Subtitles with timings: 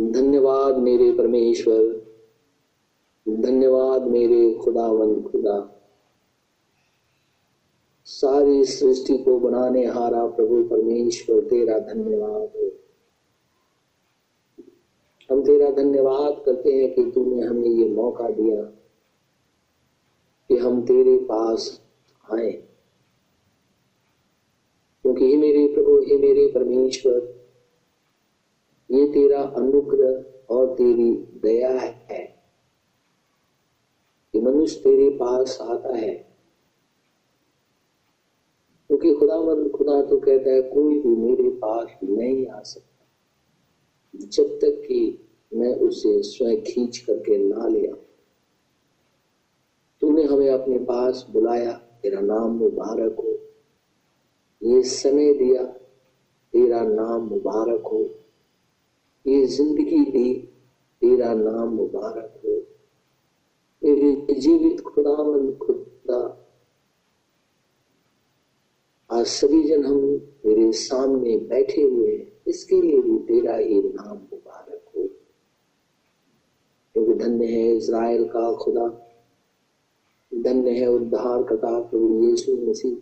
[0.00, 2.06] धन्यवाद मेरे परमेश्वर।
[3.28, 5.86] धन्यवाद मेरे खुदावन खुदा।
[8.04, 12.70] सारी सृष्टि को बनाने हारा प्रभु परमेश्वर, तेरा धन्यवाद। हो
[15.30, 18.62] हम तेरा धन्यवाद करते हैं कि तूने हमें ये मौका दिया
[20.48, 21.82] कि हम तेरे पास
[22.32, 22.50] आए।
[25.02, 27.39] क्योंकि हे मेरे प्रभु, हे मेरे परमेश्वर
[28.92, 32.40] ये तेरा अनुग्रह और तेरी दया है।
[34.32, 36.30] कि मनुष्य तेरे पास आता है।
[38.86, 43.06] क्योंकि खुदावंद खुदा तो कहता है, कोई भी मेरे पास नहीं आ सकता।
[44.16, 47.94] जब तक कि मैं उसे स्वयं खींच करके ना लिया
[50.00, 53.38] तूने हमें अपने पास बुलाया, तेरा नाम मुबारक हो।
[54.62, 55.64] ये समय दिया,
[56.52, 58.19] तेरा नाम मुबारक हो।
[59.26, 60.34] ये ज़िंदगी दी
[61.00, 62.50] तेरा नाम मुबारक हो।
[63.84, 66.46] मेरे जीवित खुदावन खुदा।
[69.10, 69.96] आज सभी जन हम
[70.46, 75.02] मेरे सामने बैठे हुए हैं, इसके लिए भी तेरा ही नाम मुबारक हो।
[76.94, 78.88] क्योंकि धन्य है इज़राइल का खुदा।
[80.34, 82.94] धन्य है उद्धार करता प्रभु यीशु मसीह,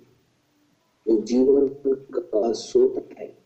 [1.08, 1.69] जो जीवन
[2.14, 3.38] का स्रोत है।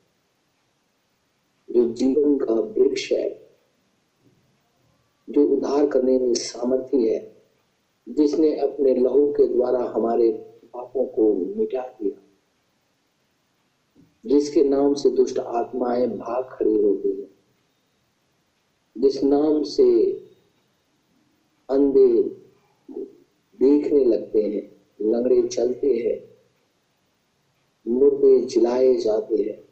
[1.72, 3.54] जो जीवन का वृक्ष है,
[5.30, 7.36] जो उद्धार करने में सामर्थ्य है,
[8.08, 10.32] जिसने अपने लहू के द्वारा हमारे
[10.74, 12.22] पापों को मिटा दिया,
[14.26, 17.28] जिसके नाम से दुष्ट आत्माएँ भाग खड़ी होती है,
[18.98, 20.12] जिस नाम से
[21.70, 22.22] अंधे
[23.60, 26.32] देखने लगते हैं, लंगड़े चलते हैं,
[27.88, 29.71] मुर्दे जिलाए जाते हैं।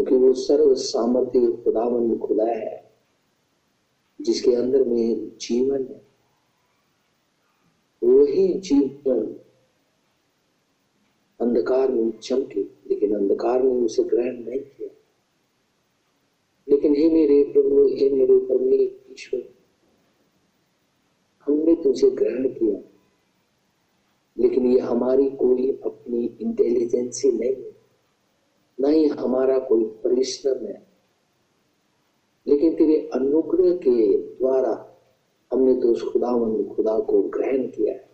[0.00, 2.92] क्योंकि वो सर्व सामर्थ्य खुदावन खुदा है,
[4.20, 6.02] जिसके अंदर में जीवन है।
[8.02, 9.36] वही जीवन
[11.40, 14.88] अंधकार में चमके, लेकिन अंधकार ने उसे ग्रहण नहीं किया।
[16.68, 19.54] लेकिन हे मेरे प्रभु, हे मेरे परमेश्वर,
[21.46, 22.80] हमने तुझे ग्रहण किया,
[24.38, 27.79] लेकिन ये हमारी कोई अपनी इंटेलिजेंसी नहीं है।
[28.80, 30.86] न ही हमारा कोई परिश्रम है।
[32.46, 34.86] लेकिन तेरे अनुग्रह के द्वारा
[35.52, 38.10] हमने तो उस खुदावन, खुदा को ग्रहण किया है।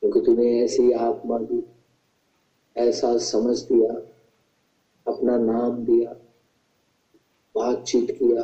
[0.00, 1.64] क्योंकि तूने ऐसी आत्मा दी,
[2.76, 3.92] ऐसा समझ दिया,
[5.12, 6.12] अपना नाम दिया,
[7.54, 8.42] बातचीत किया,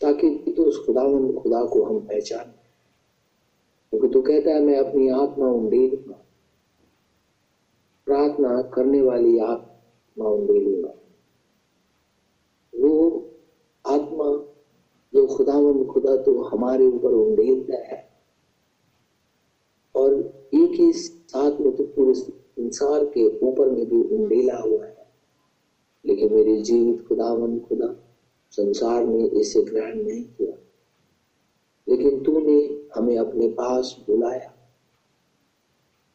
[0.00, 2.44] ताकि तो उस खुदावन, खुदा को हम पहचान।
[3.90, 6.17] क्योंकि तू कहता है, मैं अपनी आत्मा उंडेलूँगा
[8.08, 10.92] प्रार्थना करने वाली आत्मा उंडेलूँगा
[12.74, 12.92] वो
[13.86, 14.44] आत्मा
[15.14, 18.08] जो खुदावन खुदा तो हमारे ऊपर उंडेलता है
[19.94, 20.14] और
[20.54, 25.06] एक ही साथ में तो पूरे संसार के ऊपर में भी उंडेला हुआ है।
[26.04, 27.94] लेकिन मेरे जीवित खुदावन खुदा,
[28.50, 30.56] संसार ने इसे ग्रहण नहीं किया।
[31.88, 34.57] लेकिन तूने हमें अपने पास बुलाया।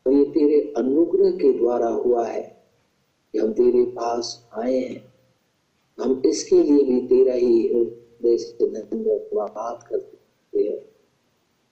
[0.06, 2.42] और ये तेरे अनुग्रह के द्वारा हुआ है
[3.34, 5.14] कि हम तेरे पास आए हैं।
[5.98, 7.70] हम इसके लिए भी तेरा ही
[8.24, 10.78] धन्यवाद करते हैं,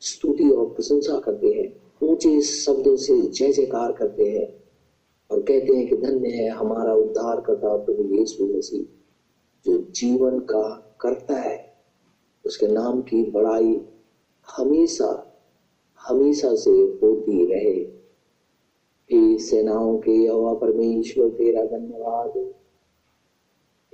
[0.01, 4.47] स्तुति और प्रशंसा करते हैं, ऊँचे शब्दों से जय जयकार करते हैं
[5.29, 8.83] और कहते हैं कि धन्य है हमारा उद्धार करता प्रभु यीशु मसीह,
[9.65, 11.73] जो जीवन का करता है।
[12.45, 13.81] उसके नाम की बड़ाई
[14.57, 15.09] हमेशा
[16.07, 18.00] हमेशा से होती रहे।
[19.13, 22.53] सेनाओं के यहोवा परमेश्वर, तेरा धन्यवाद।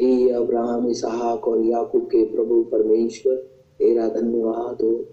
[0.01, 3.35] हे अब्राहम, इसहाक और याकूब के प्रभु परमेश्वर,
[3.79, 5.05] तेरा धन्यवाद हो।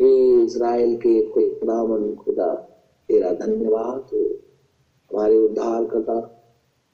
[0.00, 2.54] हे इज़राइल के खुदावन, खुदा,
[3.08, 4.34] तेरा धन्यवाद हो।
[5.10, 6.20] हमारे उद्धार करता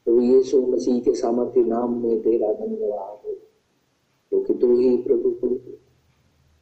[0.05, 3.35] प्रभु यीशु मसीह के सामर्थ्य नाम में तेरा धन्यवाद हो।
[4.31, 5.59] क्योंकि तो तू ही प्रभु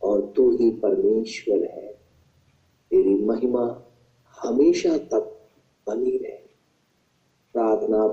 [0.02, 2.00] और तू ही परमेश्वर है।
[2.90, 3.82] तेरी महिमा
[4.42, 5.33] हमेशा तक
[5.86, 6.44] बनी रहे।
[7.52, 8.04] प्रार्थना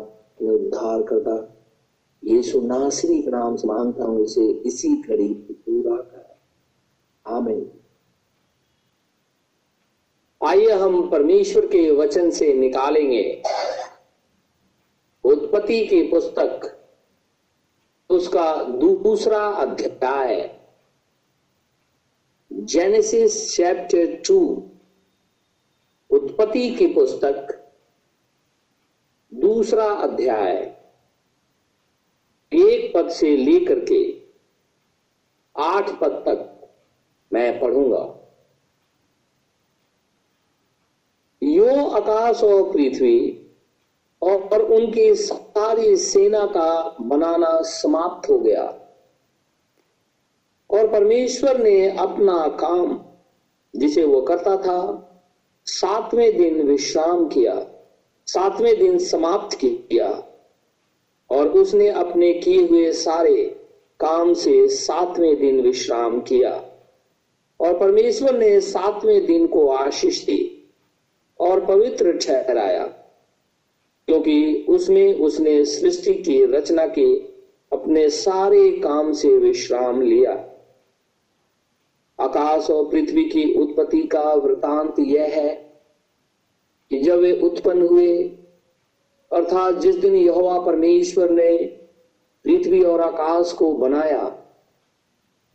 [0.51, 1.57] उद्धार करता।
[2.23, 6.37] यीशु नासरी के नाम से माँगता हूँ, इसे इसी घड़ी पूरा कर।
[7.27, 7.71] आमीन।
[10.45, 13.43] आइए हम परमेश्वर के वचन से निकालेंगे।
[15.23, 16.77] उत्पत्ति की पुस्तक,
[18.09, 20.61] उसका दूसरा अध्याय।
[22.53, 24.69] जेनेसिस चैप्टर टू
[26.09, 27.60] उत्पत्ति की पुस्तक।
[29.33, 30.55] दूसरा अध्याय
[32.51, 34.21] एक पद से लेकर के
[35.55, 36.69] आठ पद तक
[37.33, 38.17] मैं पढ़ूँगा।
[41.43, 43.49] यो आकाश और पृथ्वी
[44.21, 48.63] और उनकी सारी सेना का बनाना समाप्त हो गया
[50.69, 53.05] और परमेश्वर ने अपना काम,
[53.75, 54.79] जिसे वो करता था,
[55.65, 57.70] सातवें दिन विश्राम किया।
[58.33, 60.09] सातवें दिन समाप्त किया
[61.29, 63.43] और उसने अपने किए हुए सारे
[63.99, 66.51] काम से सातवें दिन विश्राम किया।
[67.59, 70.69] और परमेश्वर ने सातवें दिन को आशीष दी
[71.39, 72.83] और पवित्र ठहराया,
[74.07, 77.05] क्योंकि उसमें उसने सृष्टि की रचना के
[77.71, 80.33] अपने सारे काम से विश्राम लिया।
[82.19, 85.70] आकाश और पृथ्वी की उत्पत्ति का वृतांत यह है
[86.91, 88.17] कि जब वे उत्पन्न हुए,
[89.31, 91.57] अर्थात जिस दिन यहोवा परमेश्वर ने
[92.45, 94.23] पृथ्वी और आकाश को बनाया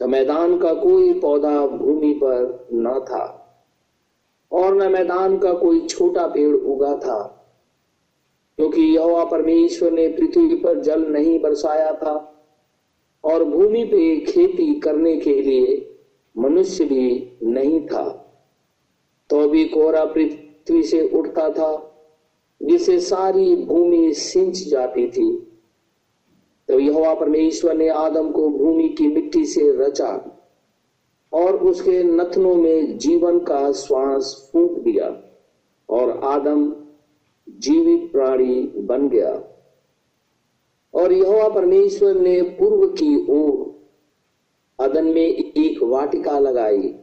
[0.01, 3.25] तो मैदान का कोई पौधा भूमि पर न था,
[4.53, 7.19] और न मैदान का कोई छोटा पेड़ उगा था,
[8.59, 12.15] क्योंकि यहोवा परमेश्वर ने पृथ्वी पर जल नहीं बरसाया था,
[13.25, 15.97] और भूमि पे खेती करने के लिए
[16.37, 18.05] मनुष्य भी नहीं था।
[19.31, 21.93] तो भी कोरा पृथ्वी से उठता था
[22.63, 25.47] जिसे सारी भूमि सिंच जाती थी। तब
[26.69, 30.43] तो यहोवा परमेश्वर ने आदम को भूमि की मिट्टी से रचा
[31.33, 35.23] और उसके नथनों में जीवन का श्वास फूक दिया
[35.91, 36.77] और आदम
[37.49, 39.43] जीवित प्राणी बन गया।
[40.95, 43.67] और यहोवा परमेश्वर ने पूर्व की ओर
[44.81, 45.27] अदन में
[45.57, 46.95] एक वाटिका लगाई।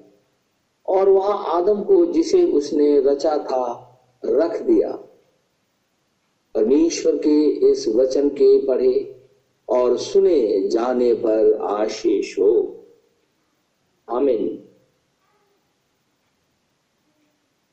[0.88, 3.90] और वहाँ आदम को जिसे उसने रचा था,
[4.26, 4.92] रख दिया।
[6.56, 9.26] परमेश्वर के इस वचन के पढ़े
[9.70, 12.86] और सुने जाने पर आशीष हो।
[14.10, 14.70] आमिन।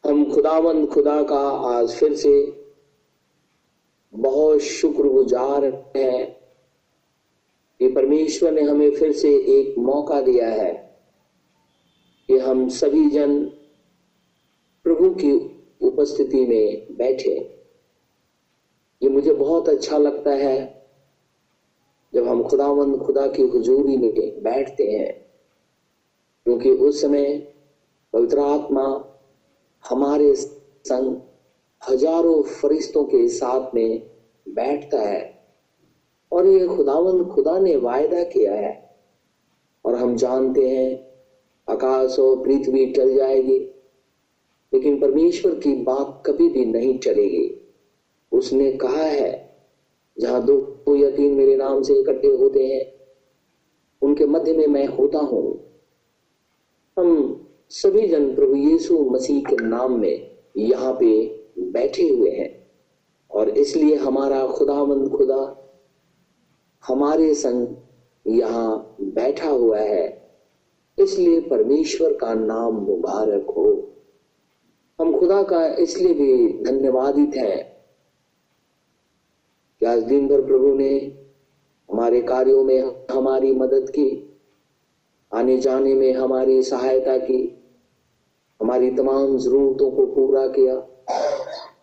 [0.06, 2.64] हम खुदावंद खुदा का आज फिर से
[4.14, 6.40] बहुत शुक्रगुजार हैं
[7.78, 10.89] कि परमेश्वर ने हमें फिर से एक मौका दिया है।
[12.30, 13.38] कि हम सभी जन
[14.84, 15.32] प्रभु की
[15.80, 17.32] उपस्थिति में बैठे।
[19.02, 20.84] ये मुझे बहुत अच्छा लगता है
[22.12, 25.12] जब हम खुदावंद खुदा की हुजूरी में बैठते हैं,
[26.46, 27.38] क्योंकि उस समय
[28.12, 28.86] पवित्र आत्मा
[29.84, 31.16] हमारे संग
[31.82, 34.08] हज़ारों फरिश्तों के साथ में
[34.46, 35.22] बैठता है
[36.32, 38.74] और ये खुदावंद खुदा ने वायदा किया है।
[39.84, 41.09] और हम जानते हैं
[41.70, 43.58] आकाश और पृथ्वी टल जाएगी।
[44.74, 47.70] लेकिन परमेश्वर की बात कभी भी नहीं चलेगी।
[48.32, 49.58] उसने कहा है,
[50.18, 52.92] जहाँ दो या तीन मेरे नाम से इकट्ठे होते हैं,
[54.02, 55.60] उनके मध्य में मैं होता हूँ।
[56.98, 61.26] हम सभी जन प्रभु यीशु मसीह के नाम में यहाँ पे
[61.58, 62.60] बैठे हुए हैं।
[63.30, 65.56] और इसलिए हमारा खुदावंद खुदा
[66.86, 67.76] हमारे संग
[68.26, 70.19] यहाँ बैठा हुआ है।
[71.00, 73.92] इसलिए परमेश्वर का नाम मुबारक हो।
[75.00, 77.56] हम खुदा का इसलिए भी धन्यवादित है
[79.80, 81.16] कि आज दिन भर प्रभु ने
[81.90, 84.26] हमारे कार्यों में हमारी मदद की
[85.34, 87.62] आने जाने में हमारी सहायता की,
[88.60, 90.86] हमारी तमाम जरूरतों को पूरा किया।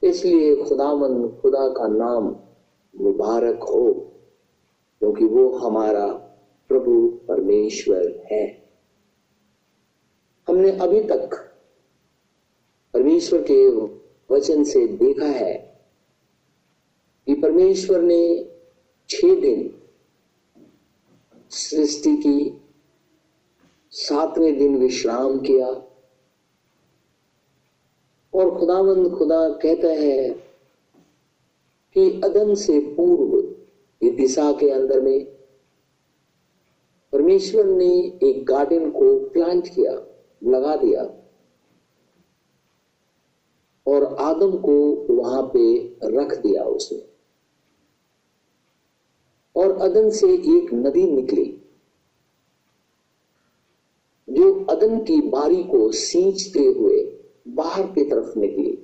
[0.03, 2.35] इसलिए खुदावन, खुदा का नाम
[3.01, 3.93] मुबारक हो,
[4.99, 6.07] क्योंकि वो हमारा
[6.69, 8.66] प्रभु परमेश्वर है।
[10.47, 11.35] हमने अभी तक
[12.93, 13.69] परमेश्वर के
[14.33, 15.53] वचन से देखा है
[17.27, 18.51] कि परमेश्वर ने
[19.09, 19.73] छह दिन
[21.49, 22.61] सृष्टि की,
[23.91, 25.67] सातवें दिन विश्राम किया
[28.33, 30.29] और खुदावंद खुदा कहता है
[31.95, 33.37] कि अदन से पूर्व
[34.01, 35.25] इस दिशा के अंदर में
[37.11, 40.06] परमेश्वर ने एक गार्डन को प्लांट किया।
[40.43, 41.03] लगा दिया।
[43.87, 44.73] और आदम को
[45.15, 47.07] वहाँ पे रख दिया उसने।
[49.55, 51.61] और अदन से एक नदी निकली,
[54.29, 58.83] जो अदन की बारी को सींचते हुए बाहर की तरफ़ निकली।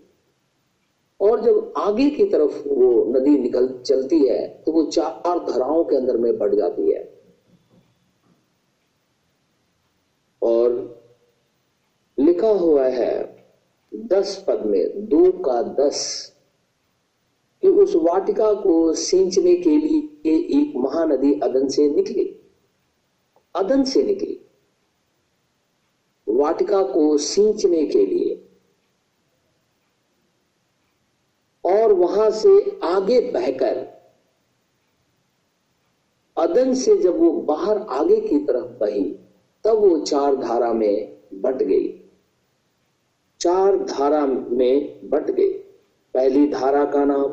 [1.22, 5.96] और जब आगे की तरफ़ वो नदी निकल, चलती है तो वो चार धराओं के
[5.96, 7.14] अंदर में बढ़ जाती है।
[10.42, 11.03] और
[12.34, 13.46] लिखा हुआ है
[13.96, 16.32] दस पद में, दो का दस,
[17.62, 22.52] कि उस वाटिका को सींचने के लिए एक महानदी अदन से निकली।
[23.56, 24.46] अदन से निकली।
[26.30, 28.50] वाटिका को सींचने के लिए।
[31.66, 33.94] और वहाँ से आगे बहकर,
[36.38, 39.16] अदन से जब वो बाहर आगे की तरफ़ बही,
[39.64, 42.03] तब वो चार धारा में बट गई।
[43.44, 45.50] चार धारा में बट गई
[46.14, 47.28] पहली धारा का नाम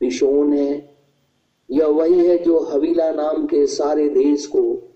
[0.00, 0.96] पिशोन है।
[1.70, 4.94] यह वही है जो हवीला नाम के सारे देश को,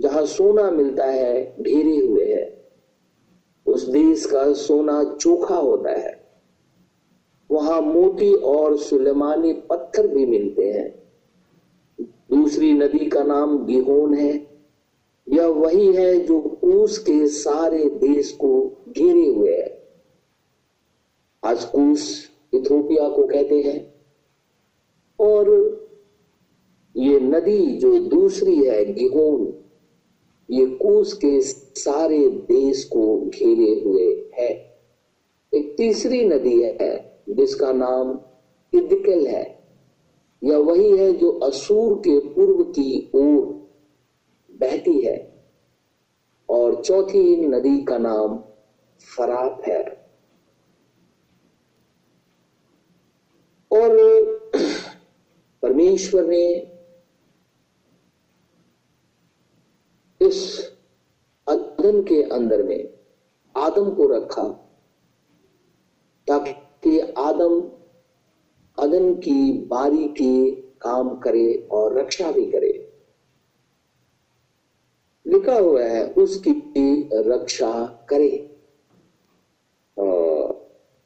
[0.00, 2.64] जहाँ सोना मिलता है ढेरे हुए है।
[3.66, 6.24] उस देश का सोना चोखा होता है।
[7.50, 11.02] वहाँ मोती और सुलेमानी पत्थर भी मिलते हैं।
[12.30, 14.46] दूसरी नदी का नाम गिहोन है।
[15.28, 19.79] यह वही है जो कूस के सारे देश को घेरे हुए है।
[21.44, 23.94] आज कूस इथोपिया को कहते हैं।
[25.20, 25.48] और
[26.96, 29.64] ये नदी जो दूसरी है, गिहोन,
[30.50, 34.80] ये कूस के सारे देश को घेरे हुए है।
[35.54, 38.20] एक तीसरी नदी है, जिसका नाम
[38.78, 39.64] इदकल है।
[40.44, 43.70] यह वही है जो असूर के पूर्व की ओर
[44.50, 45.44] बहती है।
[46.50, 48.38] और चौथी नदी का नाम
[49.16, 50.00] फरात है
[53.72, 53.90] और
[55.90, 56.46] परमेश्वर ने
[60.20, 60.38] इस
[61.48, 62.94] अदन के अंदर में
[63.56, 64.42] आदम को रखा
[66.28, 67.60] ताकि आदम
[68.78, 72.72] अदन की बारी के काम करे और रक्षा भी करे।
[75.26, 76.52] लिखा हुआ है, उसकी
[77.12, 77.72] रक्षा
[78.08, 78.30] करे।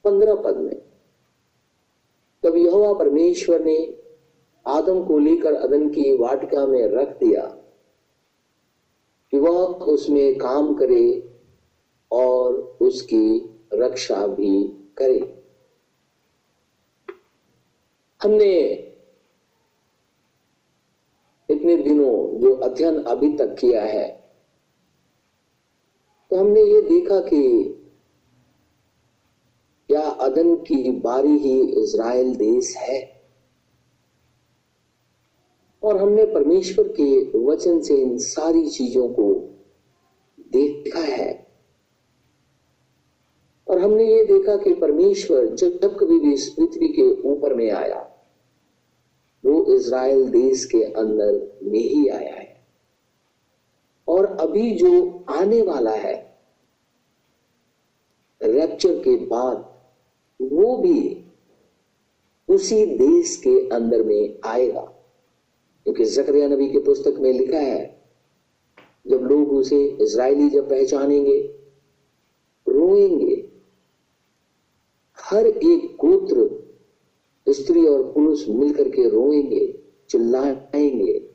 [0.04, 0.78] पंद्रह पद में,
[2.42, 4.03] तब यहोवा परमेश्वर ने
[4.66, 7.42] आदम को लेकर अदन की वाटिका में रख दिया
[9.32, 9.56] कि वह
[9.92, 11.06] उसमें काम करे
[12.10, 13.38] और उसकी
[13.74, 14.62] रक्षा भी
[14.98, 15.20] करे।
[18.20, 18.52] हमने
[21.48, 24.06] इतने दिनों जो अध्ययन अभी तक किया है
[26.30, 27.42] तो हमने ये देखा कि
[29.88, 33.13] क्या अदन की बारी ही इज़राइल देश है।
[35.84, 39.34] और हमने परमेश्वर के वचन से इन सारी चीज़ों को
[40.52, 41.46] देखा है।
[43.68, 48.10] और हमने ये देखा कि परमेश्वर जब कभी भी इस पृथ्वी के ऊपर में आया,
[49.46, 52.66] वो इज़राइल देश के अंदर में ही आया है।
[54.08, 56.38] और अभी जो आने वाला है
[58.42, 59.56] रैप्चर के बाद,
[60.42, 61.24] वो भी
[62.48, 64.93] उसी देश के अंदर में आएगा।
[65.84, 68.04] क्योंकि जकरिया नबी के पुस्तक में लिखा है,
[69.06, 71.54] जब लोग उसे इसराइली जब पहचानेंगे,
[72.68, 73.50] रोएँगे,
[75.18, 76.64] हर एक गोत्र
[77.52, 81.30] स्त्री और पुरुष मिलकर के रोएँगे, चिल्लाएँगे।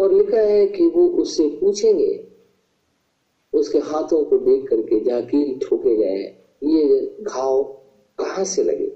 [0.00, 2.26] और लिखा है कि वो उससे पूछेंगे,
[3.54, 7.62] उसके हाथों को देख करके जहाँ कील ठोके गए हैं, ये घाव
[8.18, 8.86] कहाँ से लगे?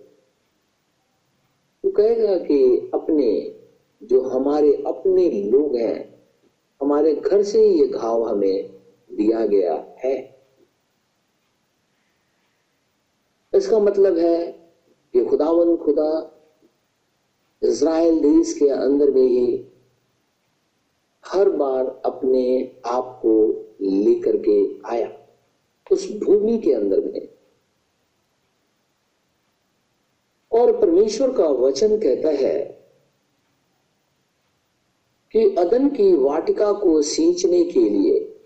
[1.84, 3.53] वो कहेगा कि अपने
[4.04, 6.28] जो हमारे अपने लोग हैं,
[6.82, 8.70] हमारे घर से ही ये घाव हमें
[9.12, 10.34] दिया गया है।
[13.54, 14.52] इसका मतलब है
[15.12, 16.30] कि खुदावन खुदा
[17.62, 19.68] इज़राइल देश के अंदर में ही
[21.26, 23.48] हर बार अपने आप को
[23.80, 25.26] लेकर के आया,
[25.92, 27.28] उस भूमि के अंदर में।
[30.52, 32.73] और परमेश्वर का वचन कहता है
[35.36, 38.40] कि अदन की वाटिका को सींचने के लिए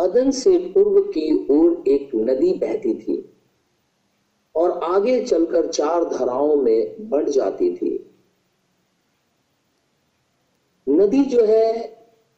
[0.00, 3.32] अदन से पूर्व की ओर एक नदी बहती थी
[4.54, 8.10] और आगे चलकर चार धाराओं में बढ़ जाती थी।
[10.88, 11.82] नदी जो है,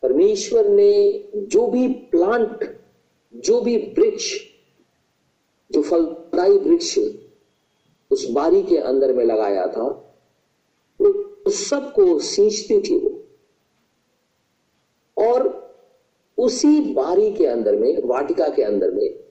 [0.02, 2.78] परमेश्वर ने जो भी प्लांट,
[3.36, 4.36] जो भी वृक्ष,
[5.70, 6.98] जो फलदायी वृक्ष
[8.10, 10.05] उस बारी के अंदर में लगाया था
[11.50, 13.22] सबको सींचती थी वो।
[15.18, 15.66] और
[16.38, 19.24] उसी बारी के अंदर में, वाटिका के अंदर में,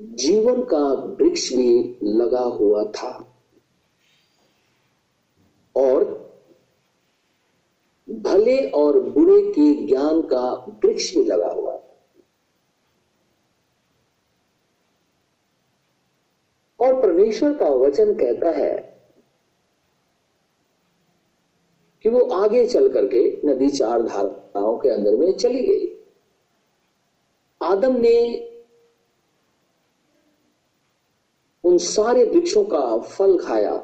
[0.00, 3.30] जीवन का वृक्ष भी लगा हुआ था।
[5.76, 6.24] और
[8.10, 11.72] भले और बुरे के ज्ञान का वृक्ष भी लगा हुआ
[16.80, 18.94] और परमेश्वर का वचन कहता है
[22.02, 25.86] कि वो आगे चल करके नदी चार धाराओं के अंदर में चली गई।
[27.60, 28.50] आदम ने
[31.64, 33.76] उन सारे वृक्षों का फल खाया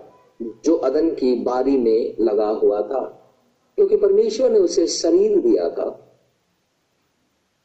[0.64, 3.00] जो अदन की बारी में लगा हुआ था,
[3.79, 5.88] क्योंकि परमेश्वर ने उसे शरीर दिया था।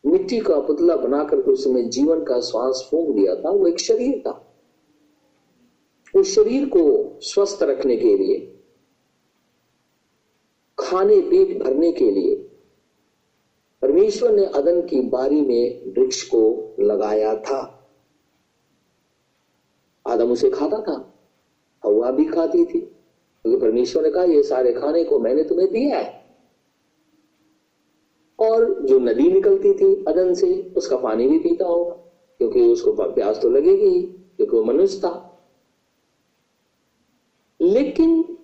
[0.04, 4.42] मिट्टी का पुतला बनाकर उसमें जीवन का श्वास फूंक दिया था, वो एक शरीर था।
[6.16, 8.55] उस शरीर को स्वस्थ रखने के लिए
[10.86, 12.36] खाने पेट भरने के लिए।
[13.82, 17.90] परमेश्वर ने अदन की बारी में वृक्ष को लगाया था।
[20.08, 21.20] आदम उसे खाता था,
[21.86, 26.00] हवा भी खाती थी। क्योंकि परमेश्वर ने कहा, ये सारे खाने को मैंने तुम्हें दिया
[26.00, 26.26] है।
[28.40, 31.94] और जो नदी निकलती थी अदन से, उसका पानी भी पीता होगा,
[32.38, 35.32] क्योंकि उसको प्यास तो लगेगी ही, क्योंकि वो मनुष्य था।
[37.62, 38.35] लेकिन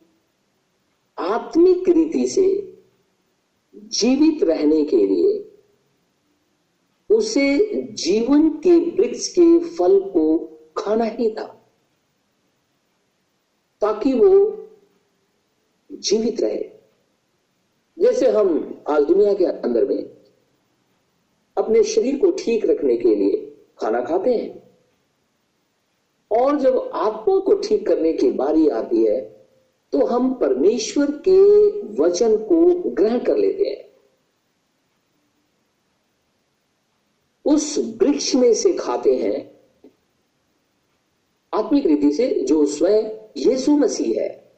[1.18, 2.48] आत्मिक रीति से
[3.92, 5.38] जीवित रहने के लिए
[7.10, 7.58] उसे
[7.98, 10.24] जीवन के वृक्ष के फल को
[10.78, 11.46] खाना ही था,
[13.82, 14.30] ताकि वो
[15.90, 16.64] जीवित रहे।
[17.98, 20.04] जैसे हम आज दुनिया के अंदर में
[21.58, 23.46] अपने शरीर को ठीक रखने के लिए
[23.82, 24.62] खाना खाते हैं,
[26.32, 29.20] और जब आत्मा को ठीक करने की बारी आती है
[29.92, 31.70] तो हम परमेश्वर के
[32.02, 33.92] वचन को ग्रहण कर लेते हैं।
[37.46, 39.62] उस वृक्ष में से खाते हैं।
[41.54, 43.04] आत्मिक रीति से जो स्वयं
[43.38, 44.52] यीशु मसीह है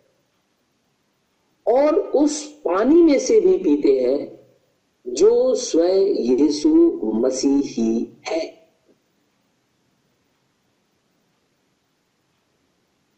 [1.67, 4.47] और उस पानी में से भी पीते हैं
[5.13, 8.69] जो स्वयं यीशु मसीह ही है।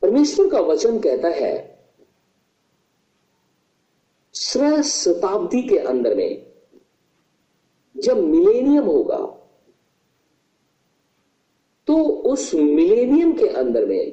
[0.02, 1.75] परमेश्वर का वचन कहता है
[4.36, 6.46] शताब्दी के अंदर में
[7.96, 9.18] जब मिलेनियम होगा
[11.88, 11.96] तो
[12.26, 14.12] उस मिलेनियम के अंदर में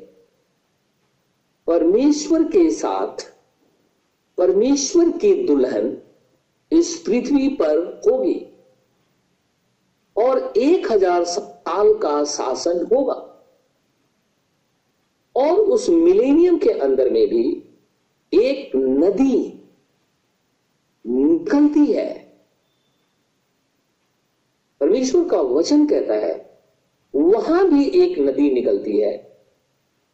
[1.67, 3.25] परमेश्वर के साथ,
[4.39, 5.97] परमेश्वर की दुल्हन
[6.73, 8.41] इस पृथ्वी पर होगी
[10.17, 13.15] और एक हज़ार साल का शासन होगा।
[15.37, 17.47] और उस मिलेनियम के अंदर में भी
[18.33, 19.52] एक नदी
[21.43, 22.33] निकलती है।
[24.81, 26.61] परमेश्वर का वचन कहता है,
[27.17, 29.39] वहाँ भी एक नदी निकलती है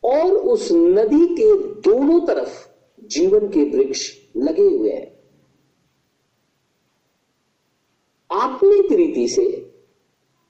[0.05, 2.69] और उस नदी के दोनों तरफ़
[3.05, 5.19] जीवन के वृक्ष लगे हुए हैं।
[8.33, 9.73] आत्मिक रीति से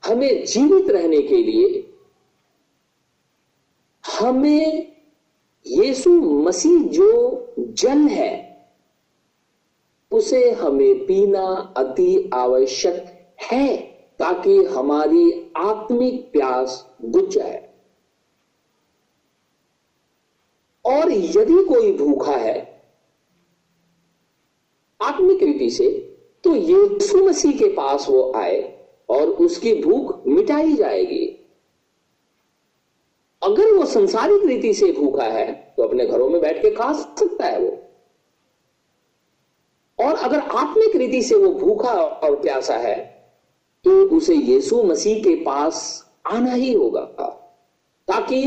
[0.04, 1.94] हमें जीवित रहने के लिए
[4.20, 4.96] हमें
[5.66, 8.47] यीशु मसीह जो जल है
[10.12, 11.44] उसे हमें पीना
[11.76, 13.04] अति आवश्यक
[13.42, 13.76] है
[14.20, 17.68] ताकि हमारी आत्मिक प्यास बुझ जाए।
[20.84, 22.56] और यदि कोई भूखा है
[25.00, 25.88] आत्मिक रीति से
[26.44, 28.60] तो यीशु मसीह के पास वो आए
[29.08, 31.26] और उसकी भूख मिटाई जाएगी।
[33.42, 37.46] अगर वो संसारिक रीति से भूखा है तो अपने घरों में बैठ के खा सकता
[37.46, 37.76] है वो।
[39.98, 42.96] और अगर आत्मिक रीति से वो भूखा और प्यासा है
[43.84, 47.00] तो उसे यीशु मसीह के पास आना ही होगा,
[48.08, 48.40] ताकि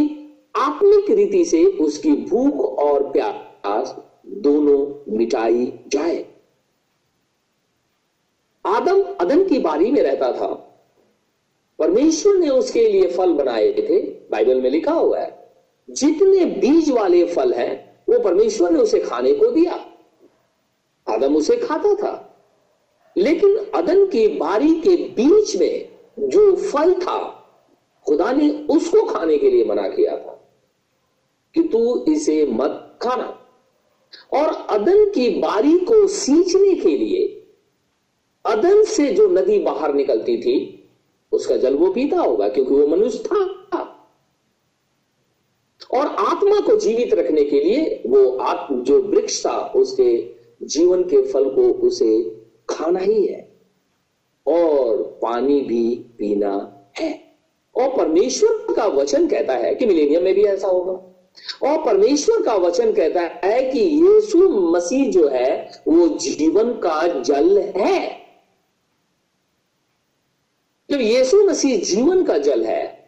[0.55, 3.95] आत्मिक रीति से उसकी भूख और प्यास
[4.27, 6.25] दोनों मिटाई जाए।
[8.65, 10.47] आदम अदन की बारी में रहता था।
[11.79, 13.99] परमेश्वर ने उसके लिए फल बनाए थे,
[14.31, 15.53] बाइबल में लिखा हुआ है।
[15.89, 19.79] जितने बीज वाले फल हैं, वो परमेश्वर ने उसे खाने को दिया।
[21.11, 22.27] आदम उसे खाता था।
[23.17, 27.17] लेकिन अदन की बारी के बीच में जो फल था,
[28.05, 30.49] खुदा ने उसको खाने के लिए मना किया था
[31.55, 33.37] कि तू इसे मत खाना।
[34.33, 37.37] और अदन की बारी को सींचने के लिए
[38.45, 40.89] अदन से जो नदी बाहर निकलती थी,
[41.31, 43.47] उसका जल वो पीता होगा क्योंकि वो मनुष्य था।
[45.93, 51.21] और आत्मा को जीवित रखने के लिए वो आत्म जो वृक्ष था, उसके जीवन के
[51.31, 53.59] फल को उसे खाना ही है
[54.47, 56.53] और पानी भी पीना
[56.99, 57.37] है।
[57.75, 60.91] और परमेश्वर का वचन कहता है कि मिलेनियम में भी ऐसा होगा।
[61.63, 67.57] और परमेश्वर का वचन कहता है कि यीशु मसीह जो है, वो जीवन का जल
[67.77, 68.21] है।
[70.89, 73.01] जब यीशु मसीह जीवन का जल है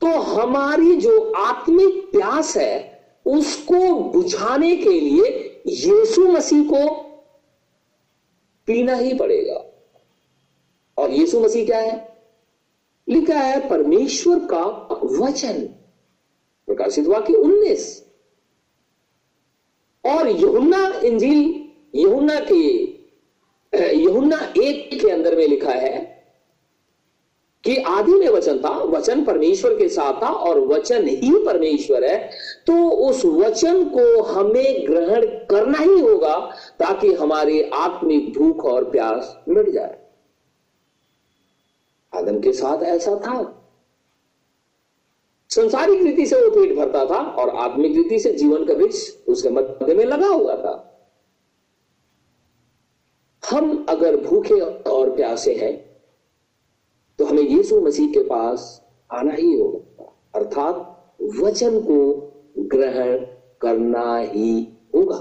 [0.00, 6.90] तो हमारी जो आत्मिक प्यास है, उसको बुझाने के लिए यीशु मसीह को
[8.66, 9.64] पीना ही पड़ेगा।
[10.98, 12.22] और यीशु मसीह क्या है?
[13.08, 14.64] लिखा है, परमेश्वर का
[15.04, 15.62] वचन।
[16.66, 18.08] प्रकाशित वाक्य उन्नीस।
[20.06, 22.84] और यहुन्ना इंजील, यहुन्ना के,
[23.96, 26.17] यहुन्ना एक के अंदर में लिखा है
[27.68, 32.30] कि आदि में वचन था, वचन परमेश्वर के साथ था और वचन ही परमेश्वर है
[32.66, 36.36] तो उस वचन को हमें ग्रहण करना ही होगा
[36.78, 39.98] ताकि हमारी आत्मिक भूख और प्यास मिट जाए।
[42.12, 43.54] आदम के साथ ऐसा था।
[45.50, 49.50] संसारिक रीति से वो पेट भरता था और आत्मिक रीति से जीवन का वृक्ष उसके
[49.50, 50.74] मध्य में लगा हुआ था।
[53.50, 55.87] हम अगर भूखे और प्यासे हैं
[57.18, 58.70] तो हमें यीशु मसीह के पास
[59.10, 60.84] आना ही होगा अर्थात
[61.40, 61.98] वचन को
[62.58, 63.16] ग्रहण
[63.60, 64.52] करना ही
[64.94, 65.16] होगा।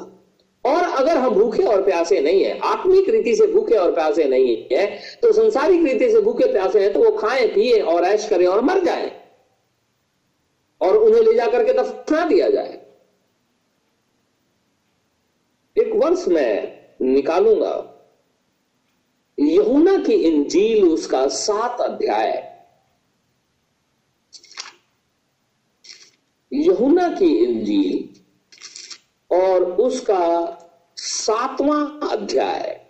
[0.65, 4.55] और अगर हम भूखे और प्यासे नहीं है, आत्मिक रीति से भूखे और प्यासे नहीं
[4.71, 4.85] है
[5.21, 8.61] तो संसारिक रीति से भूखे प्यासे हैं तो वो खाएँ, पिए और ऐश करें और
[8.61, 9.11] मर जाए।
[10.81, 12.79] और उन्हें ले जाकर के दफना दिया जाए।
[15.75, 17.96] एक वर्ष में निकालूँगा।
[19.39, 22.53] यहुना की इंजील उसका सात अध्याय
[26.53, 28.09] यहुना की इंजील
[29.35, 30.57] और उसका
[30.97, 32.87] सातवां अध्याय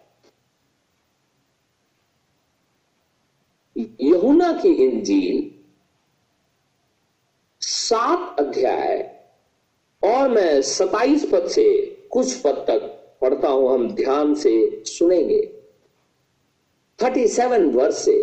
[4.01, 5.51] यहुना की इंजील
[7.61, 9.19] सात अध्याय
[10.03, 15.56] और मैं सताइस पद से कुछ पद तक पढ़ता हूँ, हम ध्यान से सुनेंगे।
[16.99, 18.15] थर्टी सेवन वर्ष से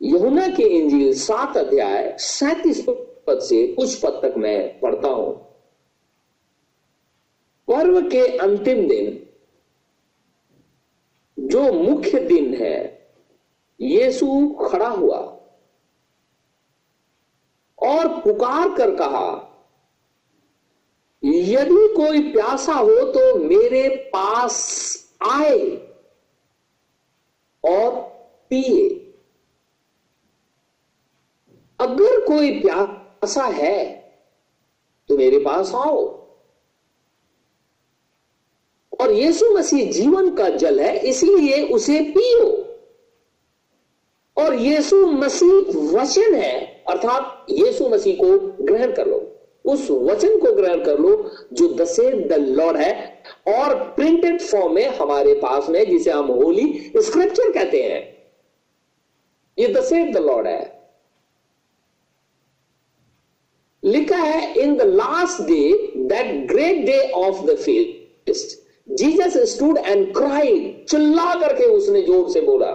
[0.00, 5.32] यमुना के इंजील सात अध्याय सैतीस पद से कुछ पद तक मैं पढ़ता हूँ।
[7.68, 9.06] पर्व के अंतिम दिन,
[11.38, 12.76] जो मुख्य दिन है,
[13.80, 14.26] यीशु
[14.62, 15.18] खड़ा हुआ
[17.78, 19.30] और पुकार कर कहा,
[21.22, 24.54] यदि कोई प्यासा हो तो मेरे पास
[25.30, 25.58] आए।
[27.64, 28.00] और
[28.50, 29.00] पिए।
[31.80, 33.94] अगर कोई प्यासा है
[35.08, 36.24] तो मेरे पास आओ।
[39.00, 42.60] और यीशु मसीह जीवन का जल है, इसलिए उसे पियो।
[44.36, 49.33] और यीशु मसीह वचन है, अर्थात यीशु मसीह को ग्रहण कर लो।
[49.64, 54.86] उस वचन को ग्रहण कर लो जो दसे द लॉर्ड है और प्रिंटेड फॉर्म में
[54.88, 58.02] हमारे पास में, जिसे हम होली स्क्रिप्चर कहते हैं।
[59.58, 60.72] ये दसे द लॉर्ड है।
[63.82, 70.12] लिखा है, in the last day, that great day of the feast, Jesus stood and
[70.14, 72.70] cried, चिल्ला करके उसने ज़ोर से बोला।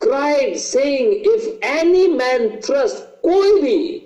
[0.00, 4.03] Cried saying, if any man thirst कोई भी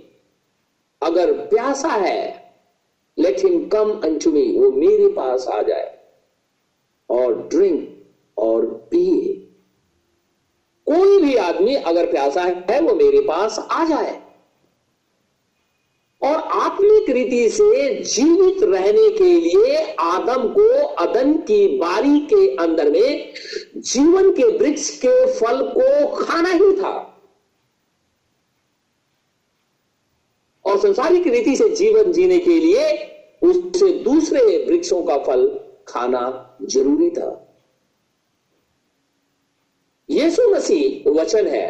[1.03, 2.53] अगर प्यासा है
[3.19, 5.99] let him come to me वो मेरे पास आ जाए
[7.11, 8.05] और ड्रिंक
[8.39, 9.35] और पिए।
[10.87, 14.23] कोई भी आदमी अगर प्यासा है, वो मेरे पास आ जाए।
[16.23, 22.91] और आत्मिक रीति से जीवित रहने के लिए आदम को अदन की बारी के अंदर
[22.91, 23.33] में
[23.77, 27.08] जीवन के वृक्ष के फल को खाना ही था।
[30.79, 32.87] और संसारिक रीति से जीवन जीने के लिए
[33.43, 35.47] उससे दूसरे वृक्षों का फल
[35.88, 36.23] खाना
[36.62, 37.31] ज़रूरी था।
[40.09, 41.67] यीशु मसीह वचन है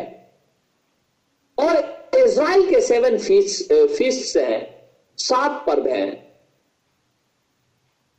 [1.59, 1.77] और
[2.17, 6.27] इज़राइल के सेवन फीस्ट हैं, सात पर्व हैं।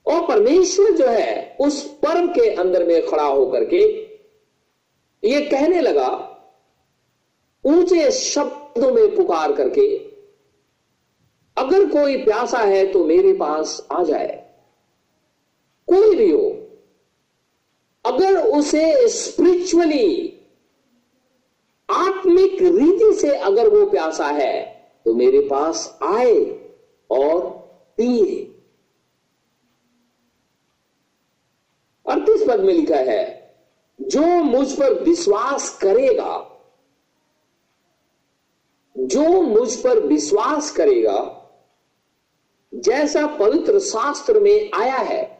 [0.05, 3.81] और परमेश्वर जो है, उस पर्व के अंदर में खड़ा होकर के
[5.23, 6.11] ये कहने लगा,
[7.63, 10.08] ऊँचे शब्दों में पुकार करके
[11.59, 14.35] अगर कोई प्यासा है तो मेरे पास आ जाए।
[15.87, 16.49] कोई भी हो,
[18.05, 20.25] अगर उसे स्पिरिचुअली
[21.89, 24.61] आत्मिक रीति से अगर वो प्यासा है
[25.05, 26.35] तो मेरे पास आए
[27.09, 27.39] और
[27.97, 28.43] पिए।
[32.05, 33.25] अड़तीस पद में लिखा है,
[33.99, 36.45] जो मुझ पर विश्वास करेगा,
[38.95, 41.19] जो मुझ पर विश्वास करेगा
[42.73, 45.39] जैसा पवित्र शास्त्र में आया है,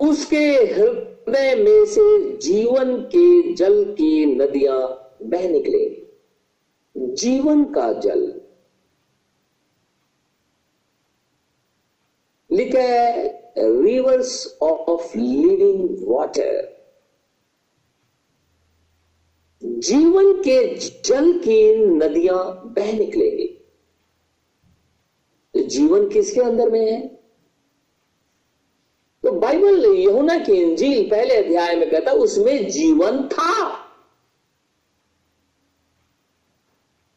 [0.00, 4.80] उसके हृदय में से जीवन के जल की नदियाँ
[5.22, 8.20] बह निकलेंगी जीवन का जल
[12.50, 12.88] लिखे
[13.58, 16.68] रिवर्स ऑफ़ लिविंग वाटर
[19.62, 23.59] जीवन के जल की नदियाँ बह निकलेंगी।
[25.70, 27.06] जीवन किसके अंदर में है?
[29.22, 33.70] तो बाइबल यहुना की इंजील पहले अध्याय में कहता, उसमें जीवन था।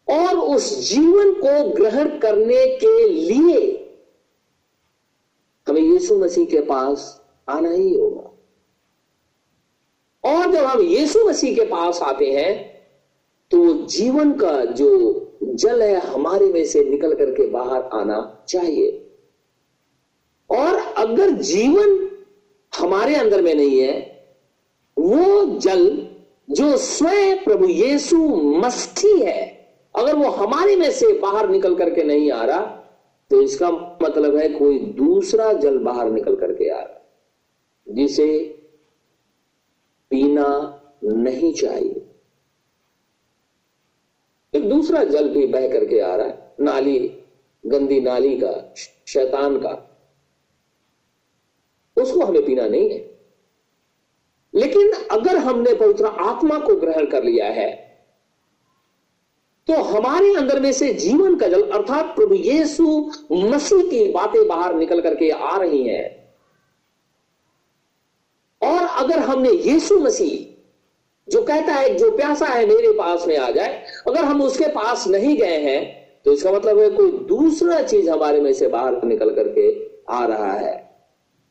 [0.10, 3.80] और उस जीवन को ग्रहण करने के लिए
[5.68, 8.30] हमें यीशु मसीह के पास आना ही होगा।
[10.24, 12.74] और जब हम यीशु मसीह के पास आते हैं
[13.52, 15.20] तो जीवन का जो
[15.54, 19.00] जल है, हमारे में से निकल करके बाहर आना चाहिए।
[20.50, 22.00] और अगर जीवन
[22.74, 23.96] हमारे अंदर में नहीं है,
[24.98, 25.86] वो जल
[26.50, 28.18] जो स्वयं प्रभु यीशु
[28.58, 29.42] मसीह है,
[29.96, 32.62] अगर वो हमारे में से बाहर निकल करके नहीं आ रहा
[33.32, 33.70] तो इसका
[34.04, 37.00] मतलब है कोई दूसरा जल बाहर निकल करके आ रहा,
[37.88, 38.28] जिसे
[40.12, 40.48] पीना
[41.04, 42.02] नहीं चाहिए।
[44.56, 47.20] एक दूसरा जल भी बह करके आ रहा है, नाली,
[47.66, 48.74] गंदी नाली का
[49.08, 49.90] शैतान का।
[51.98, 53.14] उसको हमें पीना नहीं है।
[54.56, 57.72] लेकिन अगर हमने पवित्र आत्मा को ग्रहण कर लिया है
[59.68, 64.76] तो हमारे अंदर में से जीवन का जल, अर्थात प्रभु यीशु मसीह की बातें बाहर
[64.76, 66.36] निकल करके आ रही हैं।
[68.62, 70.53] और अगर हमने यीशु मसीह
[71.28, 75.08] जो कहता है, जो प्यासा है, मेरे पास में आ जाए। अगर हम उसके पास
[75.08, 79.30] नहीं गए हैं तो इसका मतलब है कोई दूसरा चीज़ हमारे में से बाहर निकल
[79.36, 79.72] करके
[80.10, 80.76] आ रहा है।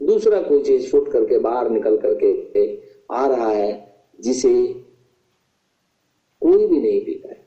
[0.00, 2.64] दूसरा कोई चीज़ फुट करके बाहर निकल करके
[3.12, 4.52] आ रहा है, जिसे
[6.42, 7.40] कोई भी नहीं पीता है।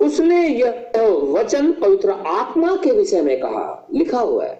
[0.00, 0.92] उसने यह
[1.32, 4.59] वचन पवित्र आत्मा के विषय में कहा, लिखा हुआ है।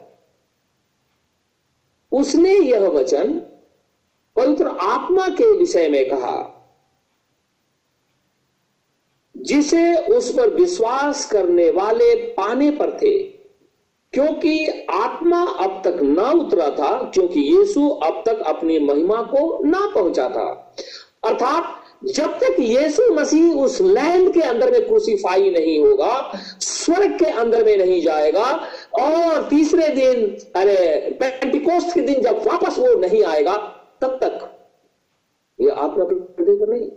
[2.13, 3.43] उसने यह वचन
[4.37, 6.57] पवित्र आत्मा के विषय में कहा,
[9.37, 13.19] जिसे उस पर विश्वास करने वाले पाने पर थे,
[14.13, 19.91] क्योंकि आत्मा अब तक ना उतरा था, क्योंकि यीशु अब तक अपनी महिमा को ना
[19.95, 20.75] पहुँचा था।
[21.27, 27.25] अर्थात, जब तक यीशु मसीह उस लैंड के अंदर में क्रूसीफाई नहीं होगा, स्वर्ग के
[27.25, 30.25] अंदर में नहीं जाएगा और तीसरे दिन,
[30.57, 33.57] अरे पेंटिकोस्ट के दिन जब वापस वो नहीं आएगा,
[34.03, 34.47] तब तक
[35.59, 36.91] ये आत्मा पृथ्वी पर नहीं।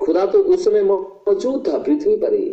[0.00, 2.50] खुदा तो उस समय मौजूद था, पृथ्वी पर ही।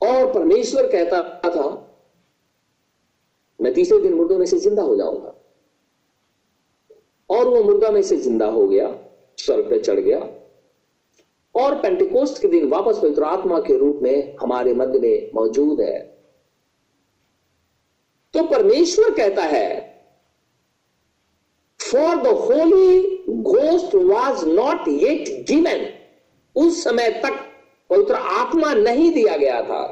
[0.00, 1.68] और परमेश्वर कहता था,
[3.60, 5.34] मैं तीसरे दिन मुर्दों में से ज़िंदा हो जाऊँगा।
[7.30, 8.88] और वो मुर्दा में से ज़िंदा हो गया,
[9.38, 10.18] स्वर्ग पे चढ़ गया।
[11.54, 15.98] और पेंटिकोस्ट के दिन वापस पवित्र आत्मा के रूप में हमारे मध्य में मौजूद है।
[18.34, 19.70] तो परमेश्वर कहता है
[21.80, 25.86] for the holy ghost was not yet given
[26.56, 27.38] उस समय तक
[27.90, 29.82] पवित्र आत्मा नहीं दिया गया था,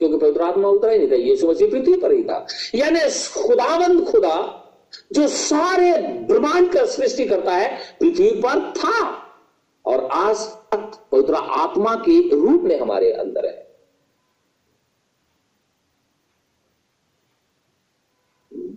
[0.00, 3.00] क्योंकि पवित्र आत्मा उतरा ही नहीं था, यीशु मसीह पृथ्वी पर ही था। यानी
[3.42, 4.36] खुदावंद खुदा,
[5.12, 5.92] जो सारे
[6.26, 9.26] ब्रह्मांड का सृष्टि करता है, पृथ्वी पर था।
[9.84, 10.36] और आज
[10.74, 13.68] पवित्र आत्मा के रूप में हमारे अंदर है।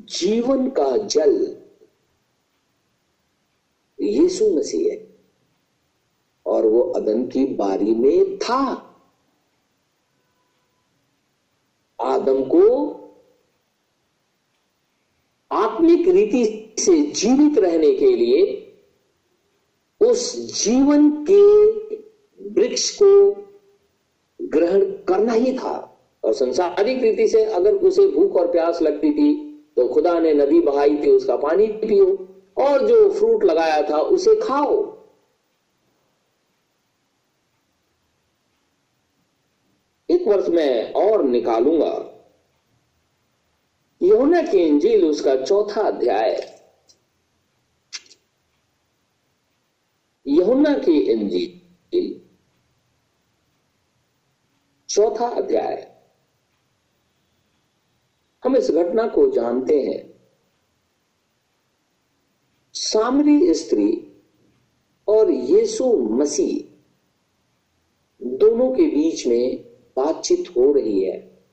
[0.10, 1.64] जीवन का जल
[4.00, 4.98] यीशु मसीह है,
[6.46, 8.60] और वो अदन की बारी में था।
[12.00, 12.66] आदम को
[15.52, 18.63] आत्मिक रीति से जीवित रहने के लिए
[20.04, 21.68] उस जीवन के
[22.50, 23.32] वृक्ष को
[24.42, 25.90] ग्रहण करना ही था।
[26.24, 30.60] और संसारिक रीति से अगर उसे भूख और प्यास लगती थी तो खुदा ने नदी
[30.60, 34.98] बहाई थी, उसका पानी पियो, और जो फ्रूट लगाया था, उसे खाओ।
[40.10, 42.10] एक वर्ष में और निकालूँगा।
[44.04, 46.53] यमुना की इंजील, उसका चौथा अध्याय।
[50.34, 52.22] यमुना की इंजील
[54.90, 55.94] चौथा अध्याय।
[58.44, 60.14] हम इस घटना को जानते हैं।
[62.74, 64.22] सामरी स्त्री
[65.08, 66.74] और यीशु मसीह
[68.28, 69.64] दोनों के बीच में
[69.98, 71.44] बातचीत हो रही है।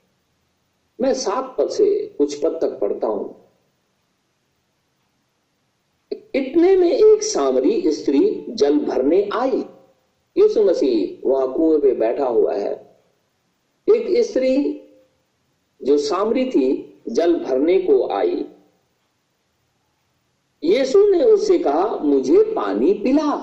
[1.00, 3.49] मैं सात पद से कुछ पद तक पढ़ता हूँ।
[6.34, 9.64] इतने में एक सामरी स्त्री जल भरने आई।
[10.36, 12.98] यीशु मसीह वहाँ कुएँ पे बैठा हुआ है।
[13.94, 14.82] एक स्त्री
[15.82, 18.44] जो सामरी थी, जल भरने को आई।
[20.64, 23.36] यीशु ने उससे कहा, मुझे पानी पिला।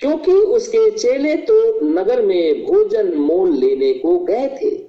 [0.00, 4.88] क्योंकि उसके चेले तो नगर में भोजन मोल लेने को गए थे।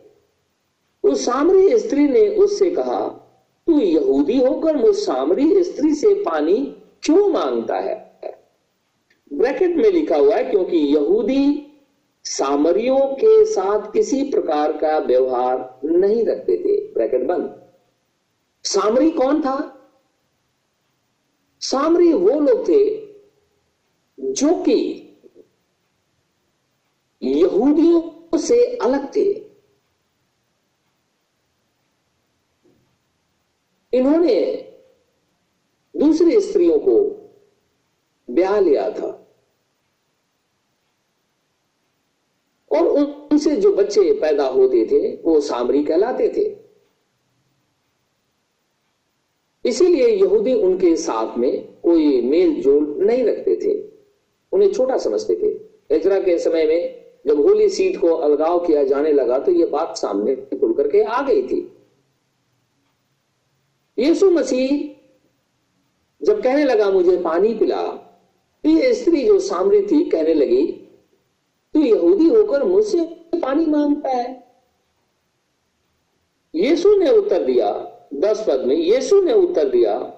[1.03, 3.21] उस सामरी स्त्री ने उससे कहा
[3.67, 8.19] तू यहूदी होकर मुझ सामरी स्त्री से पानी क्यों माँगता है?
[9.33, 11.71] ब्रैकेट में लिखा हुआ है, क्योंकि यहूदी
[12.23, 17.61] सामरियों के साथ किसी प्रकार का व्यवहार नहीं रखते थे। ब्रैकेट बंद।
[18.63, 19.71] सामरी कौन था?
[21.59, 23.07] सामरी वो लोग थे
[24.19, 25.01] जो कि
[27.23, 29.44] यहूदियों से अलग थे।
[33.95, 34.71] इन्होंने
[35.95, 36.95] दूसरी स्त्रियों को
[38.29, 39.21] ब्याह लिया था।
[42.71, 46.65] और उनसे जो बच्चे पैदा होते थे, वो सामरी कहलाते थे।
[49.69, 53.91] इसीलिए यहूदी उनके साथ में कोई मेल जोल नहीं रखते थे।
[54.53, 59.11] उन्हें छोटा समझते थे। इजरा के समय में जब होली सीट को अलगाव किया जाने
[59.11, 61.74] लगा तो यह बात सामने खुल करके आ गई थी।
[63.97, 64.95] यीशु मसीह
[66.25, 67.81] जब कहने लगा, मुझे पानी पिला।
[68.63, 70.65] तो ये स्त्री जो सामने थी, कहने लगी,
[71.73, 73.01] तू तो यहूदी होकर मुझसे
[73.35, 74.43] पानी माँगता है?
[76.55, 77.71] यीशु ने उत्तर दिया,
[78.13, 80.13] दस पद में, यीशु ने उत्तर दिया,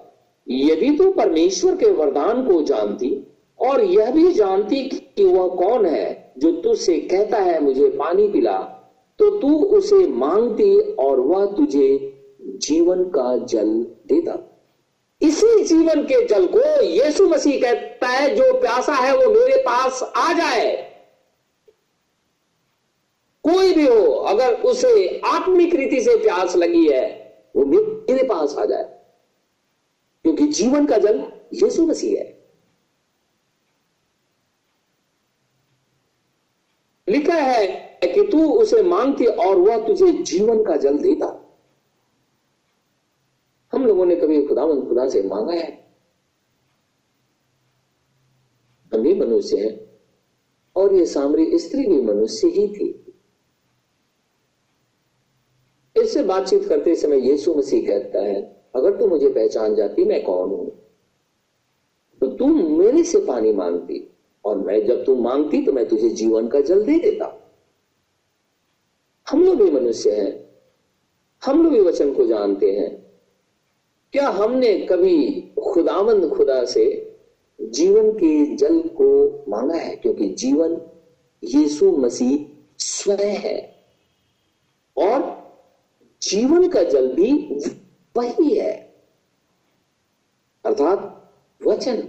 [0.50, 3.26] यदि तू परमेश्वर के वरदान को जानती
[3.60, 8.58] और यह भी जानती कि वह कौन है जो तुझसे कहता है, मुझे पानी पिला
[9.18, 12.14] तो तू उसे मांगती और वह तुझे
[12.48, 14.60] जीवन का जल देता।
[15.22, 20.12] इसी जीवन के जल को यीशु मसीह कहता है, जो प्यासा है वो मेरे पास
[20.16, 20.88] आ जाए।
[23.42, 28.64] कोई भी हो, अगर उसे आत्मिक रीति से प्यास लगी है, वो मेरे पास आ
[28.64, 28.98] जाए।
[30.22, 32.38] क्योंकि जीवन का जल यीशु मसीह है।
[37.08, 37.66] लिखा है
[38.04, 41.47] कि तू उसे मांगती और वह तुझे जीवन का जल देता।
[43.78, 45.94] हम लोगों ने कभी खुदावन खुदा से मांगा है?
[48.94, 50.00] हम भी मनुष्य हैं,
[50.76, 53.14] और ये सामरी स्त्री भी मनुष्य ही थी।
[55.96, 60.48] इससे बातचीत करते समय यीशु मसीह कहता है, अगर तू मुझे पहचान जाती, मैं कौन
[60.48, 60.70] हूँ?
[62.20, 66.48] तो तुम मेरे से पानी मांगती, और मैं जब तू मांगती तो मैं तुझे जीवन
[66.48, 67.52] का जल दे देता।
[69.30, 70.48] हम लोग भी मनुष्य हैं।
[71.44, 73.07] हम लोग भी वचन को जानते हैं।
[74.12, 75.40] क्या हमने कभी
[75.72, 77.16] खुदावंद खुदा से
[77.60, 79.96] जीवन के जल को मांगा है?
[79.96, 80.80] क्योंकि जीवन
[81.44, 83.84] यीशु मसीह स्वयं है।
[84.96, 85.48] और
[86.22, 87.32] जीवन का जल भी
[88.16, 88.94] वही है।
[90.64, 91.30] अर्थात
[91.66, 92.08] वचन।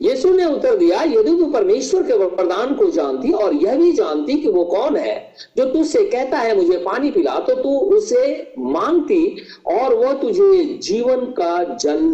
[0.00, 4.34] यीशु ने उत्तर दिया यदि तू परमेश्वर के वरदान को जानती और यह भी जानती
[4.42, 9.42] कि वो कौन है, जो तुझसे कहता है, मुझे पानी पिला। तो तू उसे मांगती
[9.66, 12.06] और वह तुझे जीवन का जल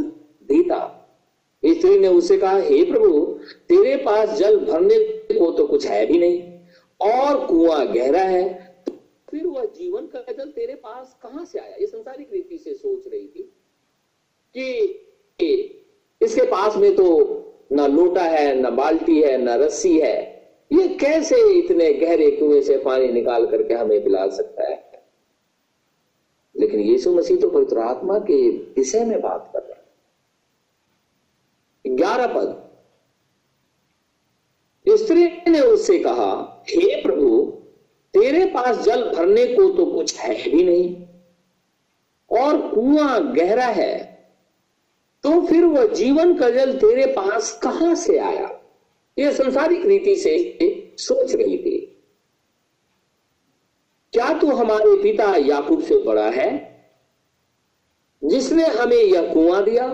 [0.49, 0.81] देता।
[1.63, 3.21] स्त्री ने उसे कहा, हे प्रभु,
[3.69, 4.99] तेरे पास जल भरने
[5.31, 6.43] को तो कुछ है भी नहीं,
[7.01, 8.43] और कुआँ गहरा है
[9.29, 11.77] फिर वह जीवन का जल तेरे पास कहाँ से आया?
[11.77, 13.43] ये संसारिक रीति से सोच रही थी
[14.55, 15.53] कि
[16.21, 17.07] इसके पास में तो
[17.75, 20.35] न लोटा है, ना बाल्टी है, ना रस्सी है।
[20.73, 25.05] ये कैसे इतने गहरे कुएँ से पानी निकाल करके हमें पिला सकता है?
[26.57, 29.85] लेकिन यीशु मसीह तो पवित्र आत्मा के विषय में बात कर रहा है।
[31.97, 32.65] ग्यारह पद।
[34.89, 37.53] स्त्री ने उससे कहा, हे प्रभु,
[38.15, 41.07] तेरे पास जल भरने को तो कुछ है भी नहीं,
[42.31, 44.14] और कुआँ गहरा है
[45.25, 48.51] तो फिर वह जीवन का जल तेरे पास कहाँ से आया?
[49.17, 50.33] यह संसारिक रीति से
[50.99, 51.79] सोच रही थी।
[54.13, 56.51] क्या तू हमारे पिता याकूब से बड़ा है,
[58.23, 59.87] जिसने हमें यह कुआँ दिया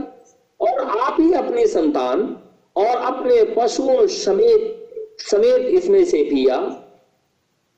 [0.60, 2.20] और आप ही अपनी संतान
[2.76, 4.76] और अपने पशुओं समेत
[5.20, 6.56] समेत इसमें से पिया?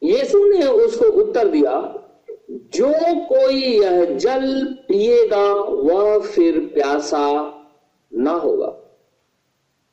[0.03, 1.73] यीशु ने उसको उत्तर दिया
[2.53, 7.55] जो कोई यह जल पिएगा, वह फिर प्यासा
[8.15, 8.79] ना होगा।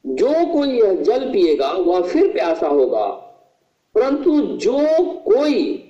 [0.05, 3.07] जो कोई यह जल पिएगा, वह फिर प्यासा होगा।
[3.95, 5.85] परंतु जो कोई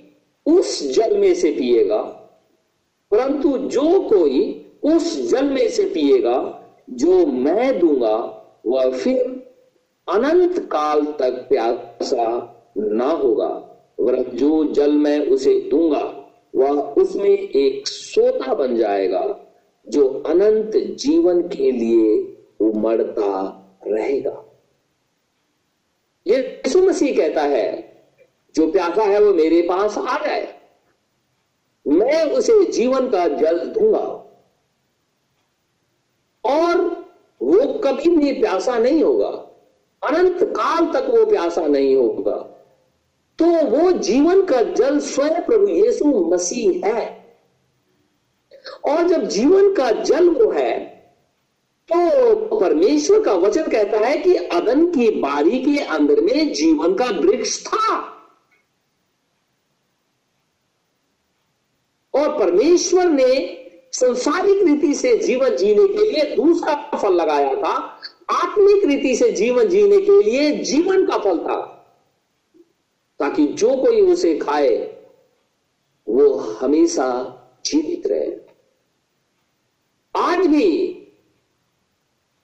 [0.46, 2.02] उस जल में से पिएगा,
[3.10, 9.46] परंतु जो कोई उस जल में से पिएगा, जो मैं दूँगा, वह फिर
[10.08, 16.16] अनंत काल तक प्यासा ना होगा। वह जो जल मैं उसे दूँगा
[16.54, 19.38] वह उसमें एक सोता बन जाएगा,
[19.88, 24.44] जो अनंत जीवन के लिए उमड़ता रहेगा।
[26.26, 27.90] ये यीशु मसीह कहता है,
[28.54, 30.60] जो प्यासा है वो मेरे पास आ जाए।
[31.86, 34.26] मैं उसे जीवन का जल दूँगा।
[36.44, 36.76] और
[37.42, 39.46] वो कभी भी प्यासा नहीं होगा।
[40.08, 42.59] अनंत काल तक वो प्यासा नहीं होगा।
[43.40, 47.04] तो वो जीवन का जल स्वयं प्रभु यीशु मसीह है।
[48.88, 50.78] और जब जीवन का जल वो है
[51.88, 57.04] तो परमेश्वर का वचन कहता है कि अदन की बारी के अंदर में जीवन का
[57.04, 57.98] वृक्ष था।
[62.14, 63.56] और परमेश्वर ने
[63.92, 67.74] संसारिक रीति से जीवन जीने के लिए दूसरा फल लगाया था।
[68.32, 71.79] आत्मिक रीति से जीवन जीने के लिए जीवन का फल था।
[73.20, 74.76] ताकि जो कोई उसे खाए,
[76.06, 76.28] वो
[76.60, 77.08] हमेशा
[77.64, 78.30] जीवित रहे।
[80.14, 80.86] आज भी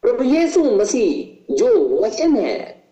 [0.03, 1.69] प्रभु यीशु मसीह जो
[1.99, 2.85] वचन है,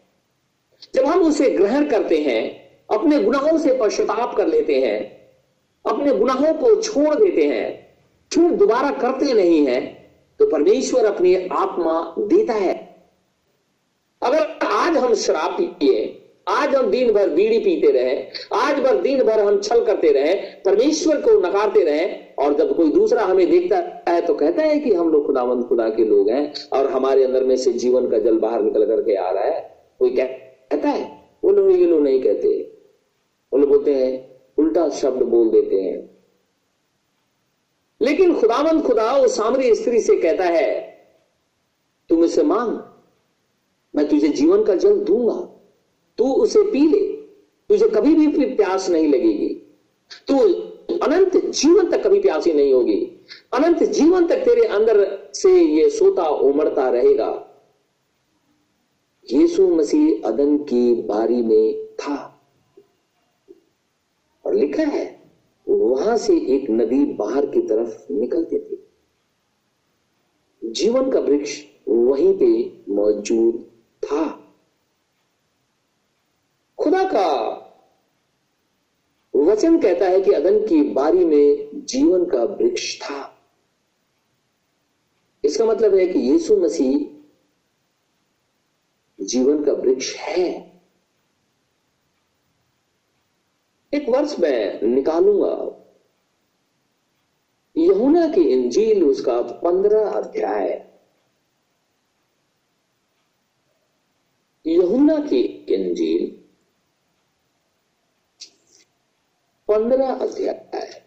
[0.95, 2.43] जब हम उसे ग्रहण करते हैं,
[2.91, 4.99] अपने गुनाहों से पश्चाताप कर लेते हैं,
[5.85, 7.97] अपने गुनाहों को छोड़ देते हैं,
[8.31, 9.81] फिर दोबारा करते नहीं है
[10.41, 12.75] तो परमेश्वर अपनी आत्मा देता है।
[14.23, 18.17] अगर आज हम शराब पिए आज हम दिन भर बीड़ी पीते रहे,
[18.53, 22.05] आज भर दिन भर हम छल करते रहे, परमेश्वर को नकारते रहे,
[22.39, 23.77] और जब कोई दूसरा हमें देखता
[24.09, 27.45] है तो कहता है कि हम लोग खुदावंद, खुदा के लोग हैं, और हमारे अंदर
[27.45, 29.61] में से जीवन का जल बाहर निकल करके आ रहा है।
[29.99, 31.25] कोई कहता है?
[31.45, 32.49] वो लोग ये लोग नहीं कहते।
[33.53, 36.11] वो लोग बोलते हैं, उल्टा शब्द बोल देते हैं।
[38.01, 40.81] लेकिन खुदावंद, खुदा उस सामरी स्त्री से कहता है,
[42.09, 42.79] तुम इसे मांग,
[43.97, 45.54] मैं तुझे जीवन का जल दूँगा।
[46.19, 47.13] तू उसे पी ले।
[47.69, 49.55] तुझे कभी भी प्यास नहीं लगेगी।
[50.29, 50.39] तू
[50.99, 56.23] अनंत जीवन तक कभी प्यासी नहीं होगी। अनंत जीवन तक तेरे अंदर से ये सोता
[56.23, 57.51] उमड़ता रहेगा।
[59.33, 62.47] यीशु मसीह अदन की बारी में था।
[64.47, 65.33] और लिखा है,
[65.69, 68.89] वहाँ से एक नदी बाहर की तरफ़ निकलती थी।
[70.65, 73.71] जीवन का वृक्ष वहीं पे मौजूद
[74.05, 74.41] था
[76.79, 77.51] खुदा का
[79.55, 83.47] वचन कहता है कि अदन की बारी में जीवन का वृक्ष था।
[85.45, 87.25] इसका मतलब है कि यीशु मसीह
[89.25, 90.83] जीवन का वृक्ष है।
[93.95, 95.85] एक वर्ष मैं निकालूँगा।
[97.77, 100.91] यहुना की इंजील उसका पंद्रह अध्याय।
[104.67, 106.44] यहुना की इंजील
[109.75, 111.05] पंद्रह अध्याय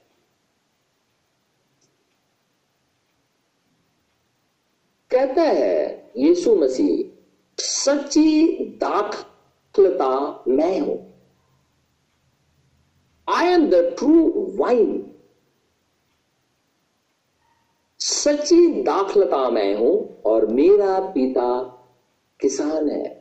[5.12, 7.18] कहता है, यीशु मसीह,
[7.64, 11.14] सच्ची दाखलता मैं हूँ।
[13.30, 15.16] I am the true vine
[18.00, 21.64] सच्ची दाखलता मैं हूँ और मेरा पिता
[22.40, 23.17] किसान है।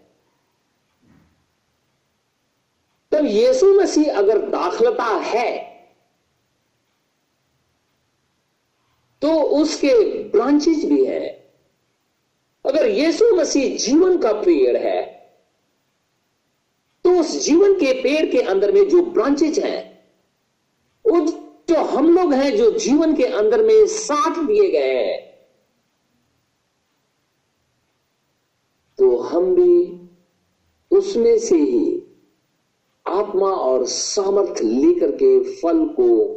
[3.17, 5.51] तब यीशु मसीह अगर दाखलता है
[9.23, 9.93] तो उसके
[10.23, 11.21] ब्रांचेज भी है।
[12.65, 15.05] अगर यीशु मसीह जीवन का पेड़ है
[17.05, 19.83] तो उस जीवन के पेड़ के अंदर में जो ब्रांचेज हैं,
[21.05, 21.21] वो
[21.69, 25.21] जो हम लोग हैं जो जीवन के अंदर में साथ दिए गए हैं
[28.99, 29.75] तो हम भी
[30.91, 31.96] उसमें से ही
[33.09, 36.35] आत्मा और सामर्थ्य लेकर के फल को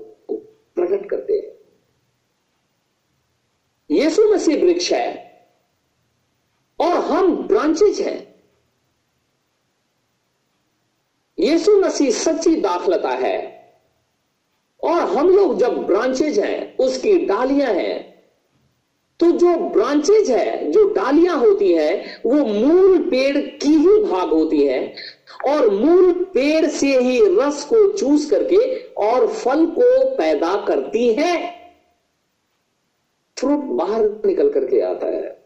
[0.76, 1.59] प्रकट करते हैं।
[3.91, 5.30] यीशु मसीह वृक्ष है
[6.80, 8.30] और हम ब्रांचेज हैं।
[11.39, 13.59] यीशु मसीह सच्ची दाखलता है
[14.84, 18.18] और हम लोग जब ब्रांचेज हैं, उसकी डालियाँ हैं
[19.20, 24.61] तो जो ब्रांचेज है, जो डालियाँ होती है, वो मूल पेड़ की ही भाग होती
[24.63, 24.93] है।
[25.47, 31.38] और मूल पेड़ से ही रस को चूस करके और फल को पैदा करती है।
[33.38, 35.38] फ्रूट बाहर निकल करके आता है।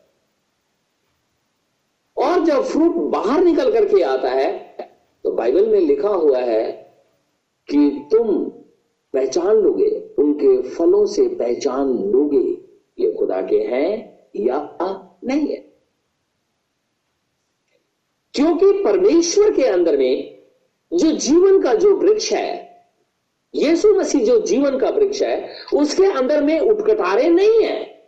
[2.18, 4.52] और जब फ्रूट बाहर निकल करके आता है
[5.26, 6.64] तो बाइबल में लिखा हुआ है
[7.70, 8.44] कि तुम
[9.14, 12.53] पहचान लोगे, उनके फलों से पहचान लोगे।
[13.24, 14.78] खुदा के हैं या
[15.24, 15.74] नहीं है?
[18.34, 20.44] क्योंकि परमेश्वर के अंदर में
[20.94, 22.86] जो जीवन का जो वृक्ष है,
[23.56, 28.08] यीशु मसीह जो जीवन का वृक्ष है, उसके अंदर में उठकटारे नहीं है।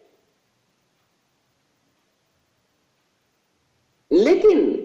[4.12, 4.76] लेकिन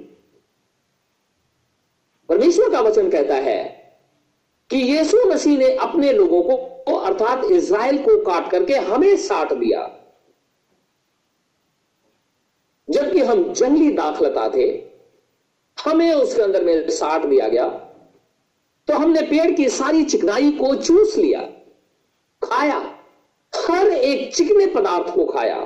[2.29, 3.81] परमेश्वर का वचन कहता है
[4.71, 9.97] कि यीशु मसीह ने अपने लोगों को, अर्थात इज़राइल को काट करके हमें साट दिया।
[12.91, 14.69] जबकि हम जंगली दाखलता थे,
[15.79, 17.69] हमें उसके अंदर में साट दिया गया।
[18.89, 21.41] तो हमने पेड़ की सारी चिकनाई को चूस लिया,
[22.43, 22.79] खाया,
[23.53, 25.57] हर एक चिकने पदार्थ को खाया,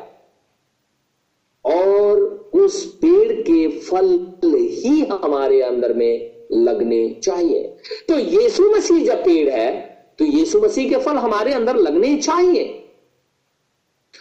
[1.64, 2.20] और
[2.54, 4.08] उस पेड़ के फल
[4.44, 7.62] ही हमारे अंदर में लगने चाहिए।
[8.08, 9.72] तो यीशु मसीह जब पेड़ है
[10.18, 12.64] तो यीशु मसीह के फल हमारे अंदर लगने चाहिए।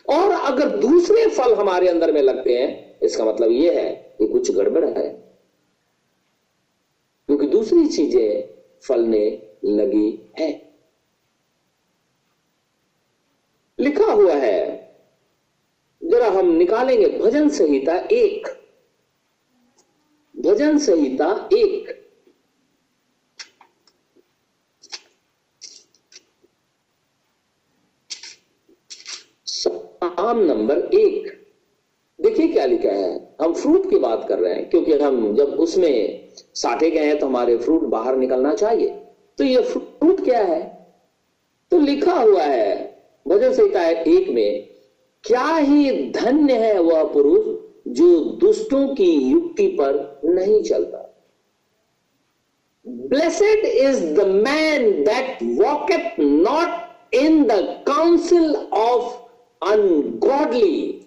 [0.10, 4.52] और अगर दूसरे फल हमारे अंदर में लगते हैं इसका मतलब यह है कि कुछ
[4.52, 5.10] गड़बड़ है।
[7.28, 10.74] क्योंकि दूसरी चीज़ें फलने लगी है।
[13.80, 14.84] लिखा हुआ है,
[16.04, 18.48] जरा हम निकालेंगे भजन संहिता एक।
[20.40, 22.00] भजन संहिता एक।
[29.46, 31.43] साम नंबर एक।
[32.24, 36.30] देखिए क्या लिखा है। हम फ्रूट की बात कर रहे हैं, क्योंकि हम जब उसमें
[36.56, 38.90] साठे गए हैं तो हमारे फ्रूट बाहर निकलना चाहिए।
[39.38, 40.62] तो ये फ्रूट क्या है?
[41.72, 42.76] तो लिखा हुआ है,
[43.26, 44.70] भजन संहिता एक में,
[45.24, 47.46] क्या ही धन्य है वह पुरुष
[47.96, 51.10] जो दुष्टों की युक्ति पर नहीं चलता।
[52.86, 57.52] Blessed is the man that walketh not in the
[57.88, 59.14] counsel of
[59.62, 61.00] ungodly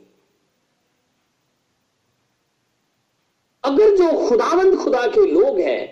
[3.66, 5.82] अगर जो खुदावंद खुदा के लोग हैं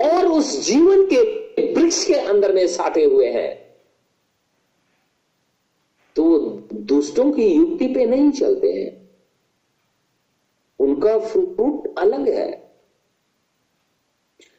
[0.00, 3.54] और उस जीवन के वृक्ष के अंदर में साटे हुए हैं
[6.16, 6.38] तो
[6.72, 9.10] दुष्टों की युक्ति पे नहीं चलते हैं।
[10.78, 12.50] उनका फ्रूट अलग है।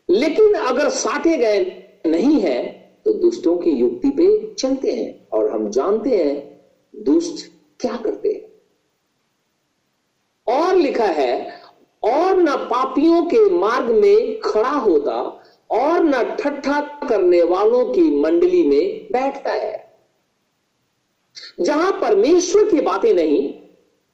[0.10, 1.64] लेकिन अगर साटे गए
[2.06, 2.66] नहीं है
[3.06, 7.46] तो दुष्टों की युक्ति पे चलते हैं और हम जानते हैं दुष्ट
[7.80, 8.46] क्या करते हैं।
[10.48, 11.57] और लिखा है
[12.04, 18.68] और न पापियों के मार्ग में खड़ा होता और न ठट्ठा करने वालों की मंडली
[18.68, 19.94] में बैठता है।
[21.62, 23.54] जहाँ परमेश्वर की बातें नहीं,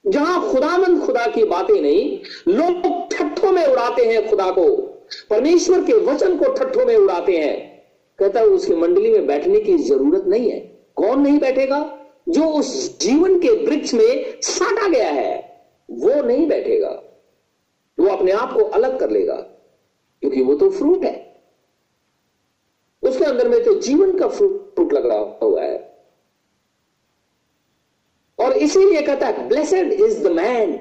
[0.06, 4.76] जहाँ खुदामंद खुदा की बातें नहीं, लोग ठट्ठों में उड़ाते हैं खुदा को।
[5.30, 7.84] परमेश्वर के वचन को ठट्ठों में उड़ाते हैं।
[8.18, 10.60] कहता है, उसकी मंडली में बैठने की ज़रूरत नहीं है।
[10.96, 11.98] कौन नहीं बैठेगा?
[12.28, 17.13] जो उस जीवन के वृक्ष में साटा गया है, वो नहीं बैठेगा।
[17.98, 19.34] वो अपने आप को अलग कर लेगा,
[20.22, 21.22] क्योंकि वो तो फ्रूट है।
[23.02, 25.78] उसके अंदर में तो जीवन का फ्रूट फ्रूट लग रहा हुआ है।
[28.38, 30.72] और इसीलिए कहता है ब्लेसेड इज़ द मैन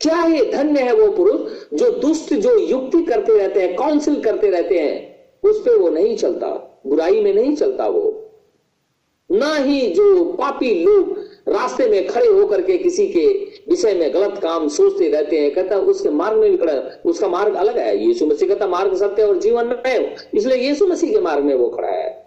[0.00, 4.50] क्या है धन्य है वो पुरुष जो दुष्ट, जो युक्ति करते रहते हैं काउंसिल करते
[4.50, 6.48] रहते हैं, उस पर वो नहीं चलता,
[6.86, 8.16] बुराई में नहीं चलता वो।
[9.30, 11.18] ना ही जो पापी लोग
[11.48, 13.26] रास्ते में खड़े होकर के किसी के
[13.70, 16.72] विषय में गलत काम सोचते रहते हैं, कहता उसके मार्ग में भी खड़ा
[17.04, 21.12] उसका मार्ग अलग है। यीशु मसीह कहता मार्ग सत्य और जीवन में इसलिए यीशु मसीह
[21.12, 22.18] के मार्ग में वो खड़ा है।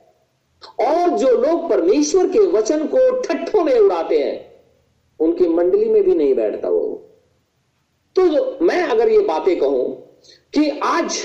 [0.82, 4.54] और जो लोग परमेश्वर के वचन को ठट्ठों में उड़ाते हैं,
[5.20, 6.86] उनकी मंडली में भी नहीं बैठता वो।
[8.16, 9.86] तो मैं अगर ये बातें कहूँ
[10.54, 11.18] कि आज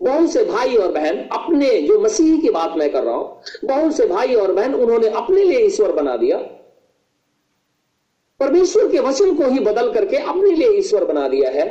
[0.00, 3.96] बहुत से भाई और बहन अपने, जो मसीह की बात मैं कर रहा हूँ बहुत
[3.96, 6.38] से भाई और बहन, उन्होंने अपने लिए ईश्वर बना दिया।
[8.40, 11.66] परमेश्वर के वचन को ही बदल करके अपने लिए ईश्वर बना दिया है।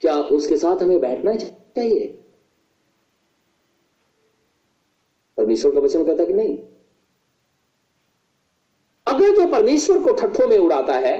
[0.00, 2.06] क्या उसके साथ हमें बैठना चाहिए?
[5.36, 6.58] परमेश्वर का वचन कहता कि नहीं।
[9.06, 11.16] अगर जो परमेश्वर को ठट्ठों में उड़ाता है,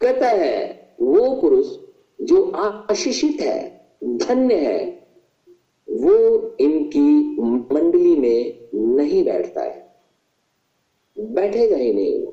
[0.00, 1.66] कहता है, वो पुरुष
[2.20, 2.50] जो
[2.90, 5.06] आशीषित है, धन्य है,
[5.90, 6.14] वो
[6.60, 7.40] इनकी
[7.74, 9.75] मंडली में नहीं बैठता है।
[11.20, 12.32] बैठेगा ही नहीं। वो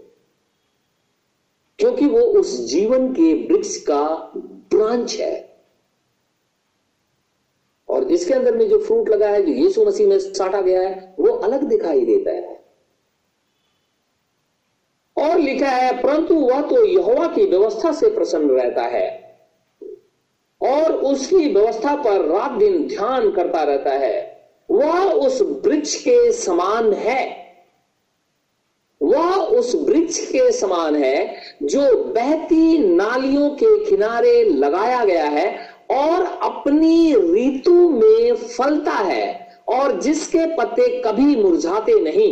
[1.79, 5.57] क्योंकि वो उस जीवन के वृक्ष का ब्रांच है।
[7.89, 11.15] और इसके अंदर में जो फ्रूट लगा है, जो यीशु मसीह में साटा गया है,
[11.19, 12.63] वो अलग दिखाई देता है।
[15.17, 19.37] और लिखा है, परंतु वह तो यहोवा की व्यवस्था से प्रसन्न रहता है
[20.61, 26.93] और उसकी व्यवस्था पर रात दिन ध्यान करता रहता है। वह उस वृक्ष के समान
[26.93, 27.42] है।
[29.03, 35.47] वह उस वृक्ष के समान है जो बहती नालियों के किनारे लगाया गया है
[35.91, 39.25] और अपनी ऋतु में फलता है
[39.69, 42.31] और जिसके पत्ते कभी मुरझाते नहीं।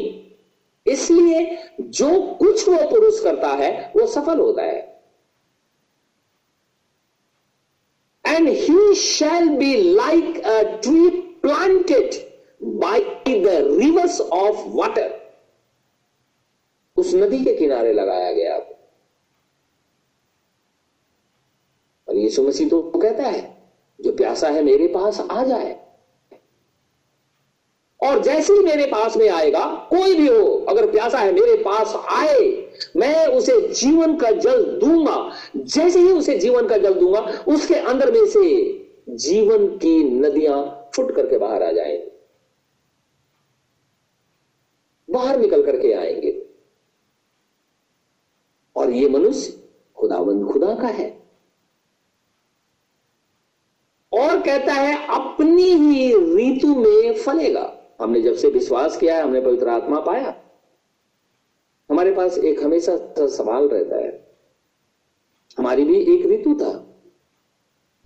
[0.85, 2.09] इसलिए जो
[2.39, 4.79] कुछ वो पुरुष करता है वो सफल होता है।
[8.25, 11.09] And he shall be like a tree
[11.41, 12.15] planted
[12.63, 13.01] by
[13.39, 15.20] the rivers of water
[17.01, 18.55] उस नदी के किनारे लगाया गया
[22.07, 23.69] और यीशु मसीह तो कहता है,
[24.01, 25.79] जो प्यासा है मेरे पास, आ जाए।
[28.03, 31.95] और जैसे ही मेरे पास में आएगा, कोई भी हो, अगर प्यासा है मेरे पास
[31.95, 37.75] आए, मैं उसे जीवन का जल दूँगा। जैसे ही उसे जीवन का जल दूँगा, उसके
[37.75, 38.45] अंदर में से
[39.09, 42.11] जीवन की नदियाँ फुट करके बाहर आ जाएँगी।
[45.09, 46.40] बाहर निकल करके आएँगे।
[48.75, 51.21] और ये मनुष्य खुदावंद खुदा का है।
[54.13, 59.41] और कहता है, अपनी ही ऋतु में फलेगा। हमने जब से विश्वास किया है, हमने
[59.41, 60.35] पवित्र आत्मा पाया।
[61.91, 64.35] हमारे पास एक हमेशा सवाल रहता है।
[65.57, 66.87] हमारी भी एक ऋतु था।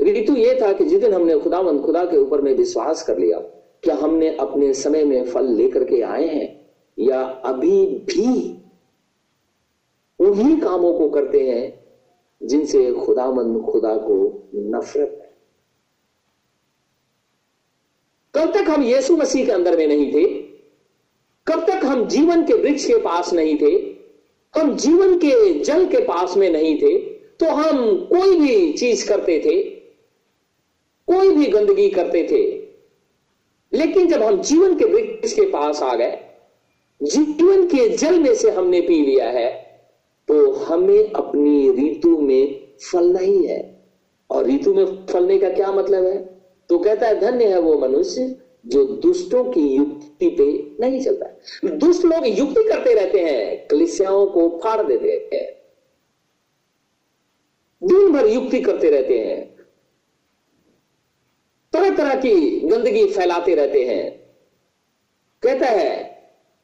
[0.01, 3.39] ऋतु यह था कि जिस दिन हमने खुदावंद खुदा के ऊपर में विश्वास कर लिया,
[3.83, 8.64] क्या हमने अपने समय में फल लेकर के आए हैं, या अभी भी
[10.25, 11.85] उन्हीं कामों को करते हैं
[12.43, 15.35] जिनसे खुदा खुदामंद खुदा को नफरत है।
[18.35, 20.25] कब तक हम यीशु मसीह के अंदर में नहीं थे?
[21.47, 23.95] कब तक हम जीवन के वृक्ष के पास नहीं थे?
[24.59, 26.97] हम जीवन के जल के पास में नहीं थे
[27.39, 29.61] तो हम कोई भी चीज़ करते थे,
[31.07, 32.43] कोई भी गंदगी करते थे।
[33.77, 36.19] लेकिन जब हम जीवन के वृक्ष के पास आ गए,
[37.03, 39.64] जीवन के जल में से हमने पी लिया है
[40.27, 43.75] तो हमें अपनी ऋतु में फलना ही है।
[44.29, 46.41] और ऋतु में फलने का क्या मतलब है?
[46.69, 51.25] तो कहता है, धन्य है वो मनुष्य जो दुष्टों की युक्ति पे नहीं चलता
[51.69, 55.55] दुष्ट लोग युक्ति करते रहते हैं, कलिसियाओं को फाड़ देते हैं।
[57.87, 59.55] दिन भर युक्ति करते रहते हैं।
[61.73, 64.11] तरह तरह की गंदगी फैलाते रहते हैं।
[65.43, 66.03] कहता है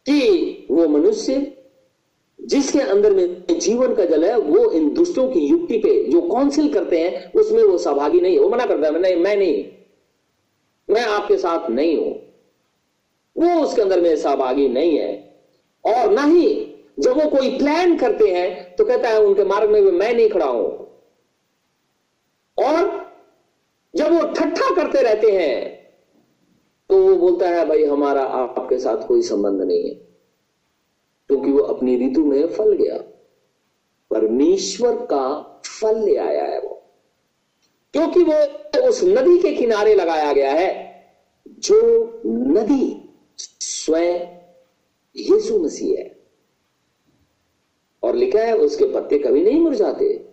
[0.06, 1.61] कि वो मनुष्य
[2.42, 6.74] जिसके अंदर में जीवन का जल है, वो इन दुष्टों की युक्ति पे जो काउंसिल
[6.74, 9.64] करते हैं, उसमें वो सहभागी नहीं है। वो मना करता है, नहीं, मैं नहीं
[10.90, 12.14] मैं आपके साथ नहीं हूँ।
[13.36, 15.12] वो उसके अंदर में सहभागी नहीं है।
[15.86, 16.48] और ना ही
[17.00, 20.30] जब वो कोई प्लान करते हैं तो कहता है उनके मार्ग में भी, मैं नहीं
[20.30, 20.68] खड़ा हूँ।
[22.58, 23.12] और
[23.96, 25.80] जब वो ठट्ठा करते रहते हैं
[26.90, 30.11] तो वो बोलता है, भाई, हमारा आपके साथ कोई संबंध नहीं है।
[31.32, 32.98] क्योंकि वो अपनी ऋतु में फल गया।
[34.12, 36.84] परमेश्वर का फल ले आया है वो।
[37.94, 38.34] क्योंकि वो
[38.90, 41.06] उस नदी के किनारे लगाया गया है,
[41.48, 43.10] जो नदी
[43.50, 44.20] स्वयं
[45.16, 46.24] यीशु मसीह है।
[48.04, 50.26] और लिखा है, उसके पत्ते कभी नहीं मुरझाते।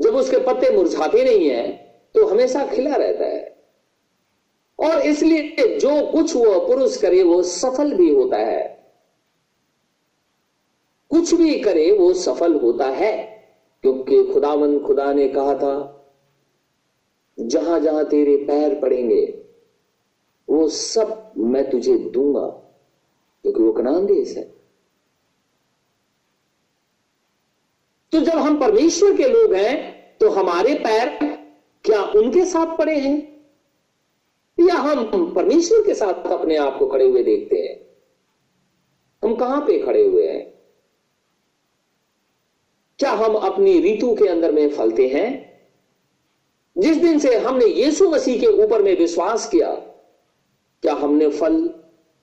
[0.00, 1.72] जब उसके पत्ते मुरझाते नहीं है
[2.14, 3.54] तो हमेशा खिला रहता है।
[4.78, 8.83] और इसलिए जो कुछ वो पुरुष करे, वो सफल भी होता है।
[11.14, 13.34] कुछ भी करे वो सफल होता है।
[13.82, 16.06] क्योंकि खुदावन खुदा ने कहा था,
[17.40, 19.44] जहाँ जहाँ तेरे पैर पड़ेंगे,
[20.50, 22.46] वो सब मैं तुझे दूँगा,
[23.42, 24.54] क्योंकि वो कनान देश है।
[28.12, 31.08] तो जब हम परमेश्वर के लोग हैं तो हमारे पैर
[31.84, 33.46] क्या उनके साथ पड़े हैं?
[34.68, 37.86] या हम परमेश्वर के साथ अपने आप को खड़े हुए देखते हैं?
[39.24, 40.53] हम कहाँ पे खड़े हुए हैं?
[42.98, 45.54] क्या हम अपनी ऋतु के अंदर में फलते हैं?
[46.78, 49.74] जिस दिन से हमने यीशु मसीह के ऊपर में विश्वास किया,
[50.82, 51.74] क्या हमने फल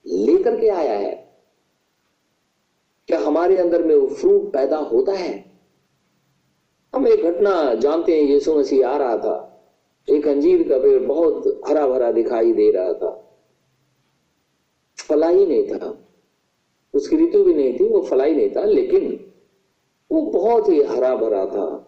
[0.08, 1.38] लेकर के आया है?
[3.08, 5.52] क्या हमारे अंदर में वो फ्रूट पैदा होता है?
[6.96, 9.48] हम एक घटना जानते हैं, यीशु मसीह आ रहा था।
[10.10, 13.40] एक अंजीर का पेड़ बहुत हरा भरा दिखाई दे रहा था।
[14.98, 16.08] फलाई नहीं था।
[16.94, 19.31] उसकी ऋतु भी नहीं थी, वो फलाई नहीं था, लेकिन
[20.12, 21.88] वो बहुत ही हरा भरा था।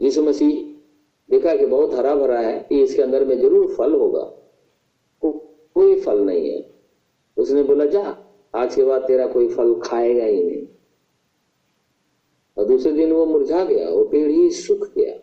[0.00, 0.62] यीशु मसीह
[1.28, 4.22] देखा कि बहुत हरा भरा है कि इसके अंदर में ज़रूर फल होगा।
[5.22, 6.64] कोई फल नहीं है।
[7.36, 8.16] उसने बोला, जा,
[8.54, 10.66] आज के बाद तेरा कोई फल खाएगा ही नहीं।
[12.56, 15.14] और दूसरे दिन वो मुरझा गया, वो पेड़ ही सूख गया।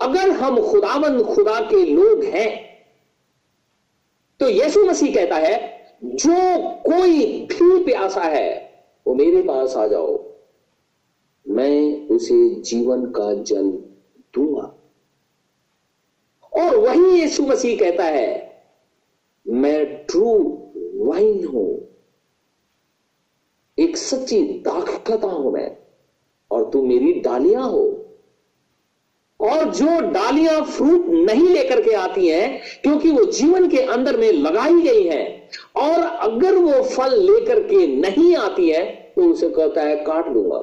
[0.00, 2.68] अगर हम खुदाबंद खुदा के लोग हैं
[4.40, 5.56] तो यीशु मसीह कहता है,
[6.04, 6.34] जो
[6.82, 8.67] कोई भी प्यासा है
[9.08, 10.24] वो मेरे पास आ जाओ।
[11.48, 13.70] मैं उसे जीवन का जल
[14.34, 14.74] दूँगा।
[16.52, 18.62] और वही यीशु मसीह कहता है,
[19.48, 20.34] मैं ट्रू
[20.94, 21.88] वाइन हूँ।
[23.78, 25.76] एक सच्ची दाखलता हूँ मैं,
[26.50, 28.04] और तू मेरी डालियाँ हो।
[29.40, 34.32] और जो डालियाँ फ्रूट नहीं लेकर के आती हैं, क्योंकि वो जीवन के अंदर में
[34.32, 39.82] लगाई गई हैं, और अगर वो फल लेकर के नहीं आती है तो उसे कहता
[39.82, 40.58] है, काट दूँगा।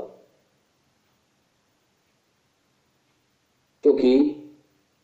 [3.84, 4.20] क्योंकि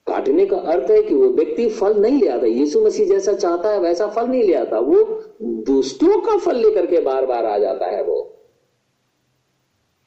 [0.08, 3.70] काटने का अर्थ है कि वो व्यक्ति फल नहीं ले आता। यीशु मसीह जैसा चाहता
[3.70, 5.04] है, वैसा फल नहीं ले आता। वो
[5.41, 8.38] दुष्टों का फल लेकर के बार बार आ जाता है वो।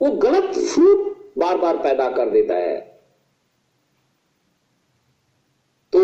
[0.02, 2.80] वो गलत फ्रूट बार बार पैदा कर देता है।
[5.92, 6.02] तो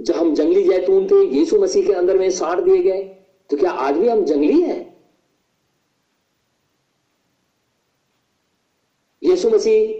[0.00, 3.02] जब हम जंगली जैतून थे, यीशु मसीह के अंदर में साड़ दिए गए
[3.50, 4.87] तो क्या आज भी हम जंगली हैं?
[9.38, 9.92] यीशु मसीह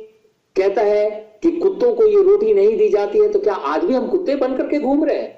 [0.57, 1.11] कहता है
[1.43, 4.35] कि कुत्तों को ये रोटी नहीं दी जाती है तो क्या आज भी हम कुत्ते
[4.37, 5.37] बन करके घूम रहे हैं?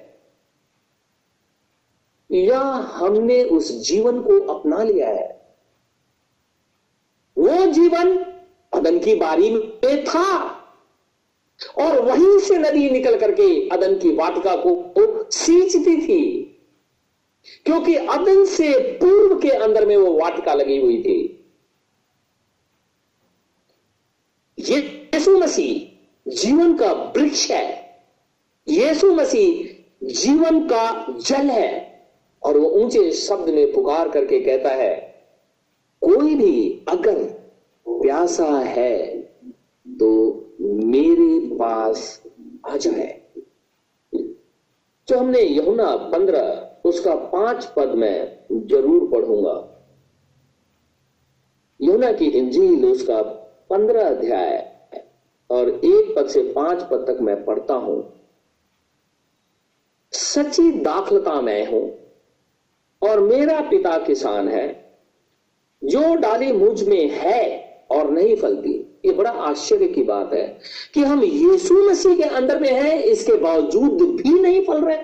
[2.31, 2.61] या
[2.95, 5.29] हमने उस जीवन को अपना लिया है?
[7.37, 8.17] वो जीवन
[8.73, 10.27] अदन की बारी में था।
[11.79, 16.23] और वहीं से नदी निकल करके अदन की वाटिका को सींचती थी,
[17.67, 21.19] क्योंकि अदन से पूर्व के अंदर में वो वाटिका लगी हुई थी
[24.50, 27.67] ये यीशु मसीह जीवन का वृक्ष है।
[28.67, 31.71] यीशु मसीह जीवन का जल है
[32.43, 34.95] और वो ऊँचे शब्द में पुकार करके कहता है,
[36.03, 37.23] कोई भी अगर
[37.87, 38.99] प्यासा है
[39.87, 40.11] तो
[40.61, 42.23] मेरे पास
[42.67, 43.21] आ जाए।
[45.09, 49.57] जो हमने यमुना पंद्रह, उसका पाँच पद में ज़रूर पढ़ूँगा।
[51.81, 53.21] यमुना की इंजील उसका
[53.71, 54.57] पंद्रह अध्याय
[55.51, 58.13] और एक पद से पाँच पद तक मैं पढ़ता हूँ।
[60.13, 61.83] सच्ची दाखलता मैं हूँ
[63.03, 64.69] और मेरा पिता किसान है।
[65.85, 67.61] जो डाली मुझमें है
[67.91, 70.61] और नहीं फलती, ये बड़ा आश्चर्य की बात है
[70.95, 74.99] कि हम यीशु मसीह के अंदर में हैं, इसके बावजूद भी नहीं फल रहे।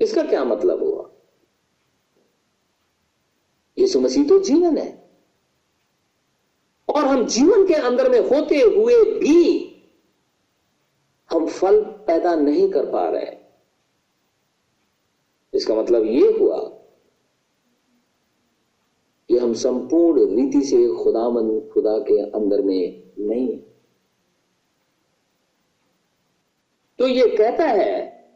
[0.00, 1.10] इसका क्या मतलब हुआ?
[3.78, 5.07] यीशु मसीह तो जीवन है।
[6.98, 9.64] और हम जीवन के अंदर में होते हुए भी
[11.32, 13.36] हम फल पैदा नहीं कर पा रहे
[15.54, 16.58] इसका मतलब यह हुआ
[19.28, 23.58] कि हम संपूर्ण रीति से खुदामन खुदा के अंदर में नहीं
[26.98, 28.26] तो ये कहता है,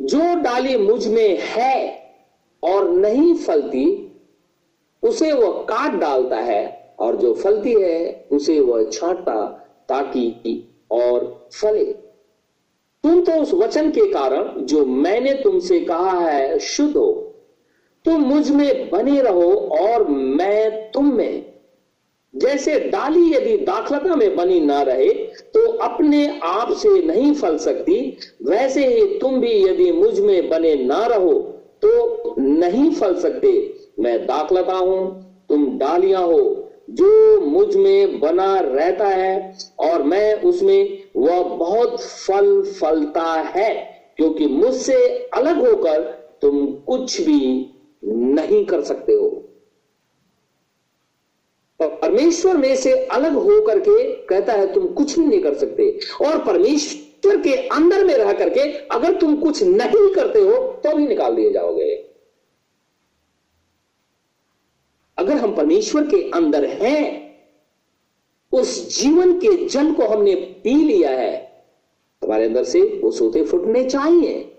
[0.00, 1.98] जो डाली मुझमें है
[2.62, 4.12] और नहीं फलती,
[5.02, 9.46] उसे वह काट डालता है और जो फलती है, उसे वह छांटता
[9.88, 11.84] ताकि और फले।
[13.04, 17.12] तुम तो उस वचन के कारण, जो मैंने तुमसे कहा है, शुद्ध हो।
[18.04, 21.44] तुम मुझमें बने रहो और मैं तुम में।
[22.34, 25.08] जैसे डाली यदि दाखलता में बनी ना रहे
[25.54, 31.06] तो अपने आप से नहीं फल सकती। वैसे ही तुम भी यदि मुझमें बने ना
[31.06, 31.32] रहो
[31.84, 39.56] तो नहीं फल सकते। मैं दाखलता हूँ, तुम डालियाँ हो। जो मुझमें बना रहता है
[39.80, 43.74] और मैं उसमें वह बहुत फल फलता है,
[44.16, 44.96] क्योंकि मुझसे
[45.34, 46.02] अलग होकर
[46.42, 47.40] तुम कुछ भी
[48.02, 49.28] नहीं कर सकते हो।
[51.80, 55.90] परमेश्वर में से अलग होकर के कहता है, तुम कुछ भी नहीं कर सकते।
[56.24, 61.06] और परमेश्वर के अंदर में रह करके अगर तुम कुछ नहीं करते हो तो भी
[61.06, 62.07] निकाल दिए जाओगे।
[65.28, 67.28] अगर हम परमेश्वर के अंदर हैं,
[68.52, 71.64] उस जीवन के जल को हमने पी लिया है,
[72.24, 74.56] हमारे अंदर से वो सोते फुटने चाहिए।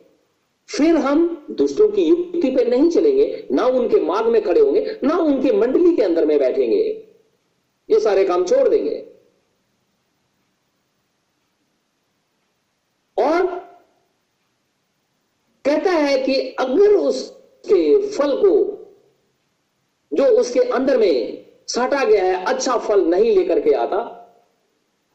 [0.70, 5.18] फिर हम दुष्टों की युक्ति पे नहीं चलेंगे, ना उनके मार्ग में खड़े होंगे, ना
[5.18, 7.08] उनके मंडली के अंदर में बैठेंगे।
[7.90, 9.14] ये सारे काम छोड़ देंगे।
[13.18, 13.48] और
[15.66, 18.79] कहता है कि अगर उसके फल को
[20.12, 23.98] जो उसके अंदर में साटा गया है अच्छा फल नहीं लेकर के आता,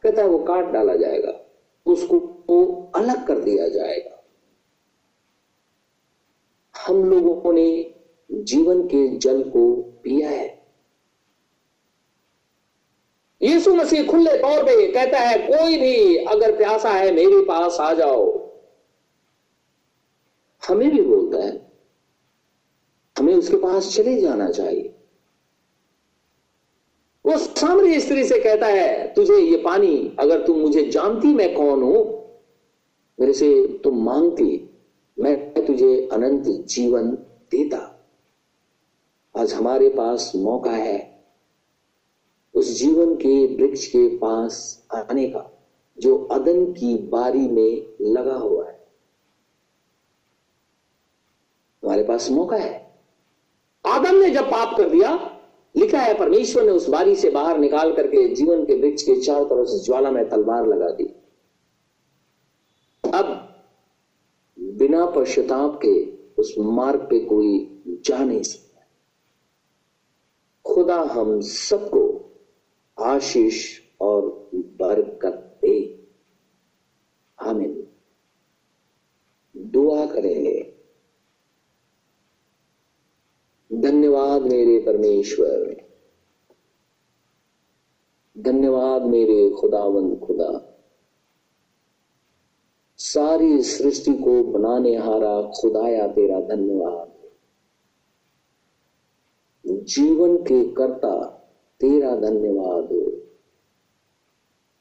[0.04, 1.40] कहता है वो काट डाला जाएगा,
[1.86, 2.18] उसको
[2.48, 4.10] वो अलग कर दिया जाएगा।
[6.90, 7.94] उन्होंने
[8.30, 9.74] जीवन के जल को
[10.04, 10.64] पिया है।
[13.42, 17.92] यीशु मसीह खुले तौर पे कहता है, कोई भी अगर प्यासा है, मेरे पास आ
[17.94, 18.50] जाओ।
[20.68, 21.63] हमें भी बोलता है
[23.24, 24.94] हमें उसके पास चले जाना चाहिए।
[27.26, 31.82] वो सामने स्त्री से कहता है, तुझे ये पानी, अगर तुम मुझे जानती मैं कौन
[31.82, 32.24] हूँ?
[33.20, 34.70] मेरे से तुम मांगती,
[35.18, 37.10] मैं तुझे अनंत जीवन
[37.50, 38.06] देता।
[39.38, 41.24] आज हमारे पास मौका है
[42.54, 45.58] उस जीवन के वृक्ष के पास आने का,
[45.98, 48.86] जो अदन की बारी में लगा हुआ है।
[51.84, 52.83] हमारे पास मौका है।
[53.84, 55.40] आदम ने जब पाप कर दिया,
[55.76, 59.44] लिखा है, परमेश्वर ने उस बारी से बाहर निकाल करके जीवन के वृक्ष के चारों
[59.44, 61.04] तरफ़ से ज्वाला में तलवार लगा दी।
[63.04, 63.26] अब
[64.58, 65.94] बिना पश्चाताप के
[66.34, 68.86] उस मार्ग पे कोई जा नहीं सकता।
[70.64, 72.02] खुदा हम सबको
[72.98, 75.76] आशीष और बरकत दे
[77.38, 77.86] आमिन
[79.56, 80.60] दुआ करेंगे
[83.70, 84.78] धन्यवाद मेरे
[85.24, 85.84] परमेश्वर
[88.38, 90.78] धन्यवाद मेरे खुदावंद खुदा।
[92.96, 97.12] सारी सृष्टि को बनाने हारा खुदाया तेरा धन्यवाद।
[99.66, 101.26] जीवन के कर्ता
[101.80, 102.88] तेरा धन्यवाद।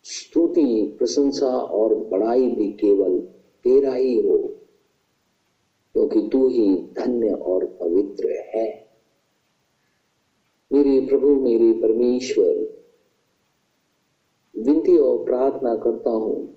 [0.03, 3.19] स्तुति, प्रशंसा और बड़ाई भी केवल
[3.63, 4.37] तेरा ही हो,
[5.93, 8.82] क्योंकि तू ही धन्य और पवित्र है।
[10.73, 12.83] मेरे प्रभु, मेरे परमेश्वर,
[14.61, 16.55] विनती और प्रार्थना करता हूँ,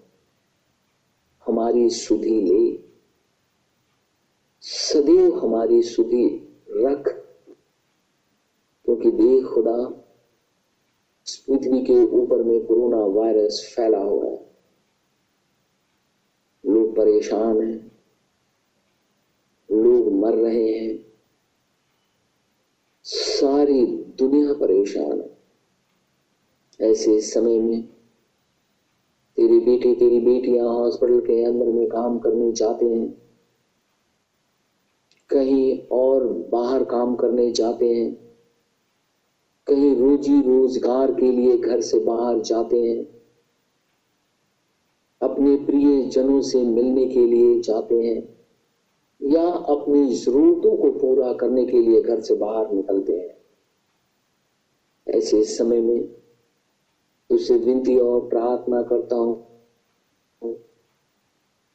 [1.46, 2.86] हमारी सुधि ले।
[4.60, 7.08] सदैव हमारी सुधि रख,
[8.84, 9.88] क्योंकि देख खुदा
[11.46, 14.56] पृथ्वी के ऊपर में कोरोना वायरस फैला हुआ है।
[16.66, 17.98] लोग परेशान हैं,
[19.70, 21.06] लोग मर रहे हैं।
[23.04, 27.82] सारी दुनिया परेशान है। ऐसे समय में
[29.36, 33.08] तेरी बेटी, तेरी बेटियाँ हॉस्पिटल के अंदर में काम करने जाते हैं,
[35.30, 38.12] कहीं और बाहर काम करने जाते हैं,
[39.66, 43.04] कहीं रोजी रोज़गार के लिए घर से बाहर जाते हैं,
[45.20, 48.20] अपने प्रिय जनों से मिलने के लिए जाते हैं,
[49.20, 53.35] या अपनी जरूरतों को पूरा करने के लिए घर से बाहर निकलते हैं।
[55.16, 56.06] ऐसे समय में
[57.30, 59.42] तुझसे विनती और प्रार्थना करता हूँ।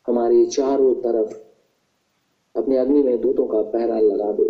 [0.07, 1.33] हमारे चारों तरफ़
[2.55, 4.43] अपने अग्नि में दूतों का पहरा लगा दो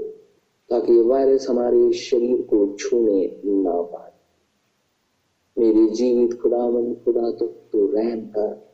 [0.69, 4.11] ताकि ये वायरस हमारे शरीर को छूने ना पाए।
[5.57, 8.71] मेरे जीवित खुदावन खुदा तो, तो रहम कर।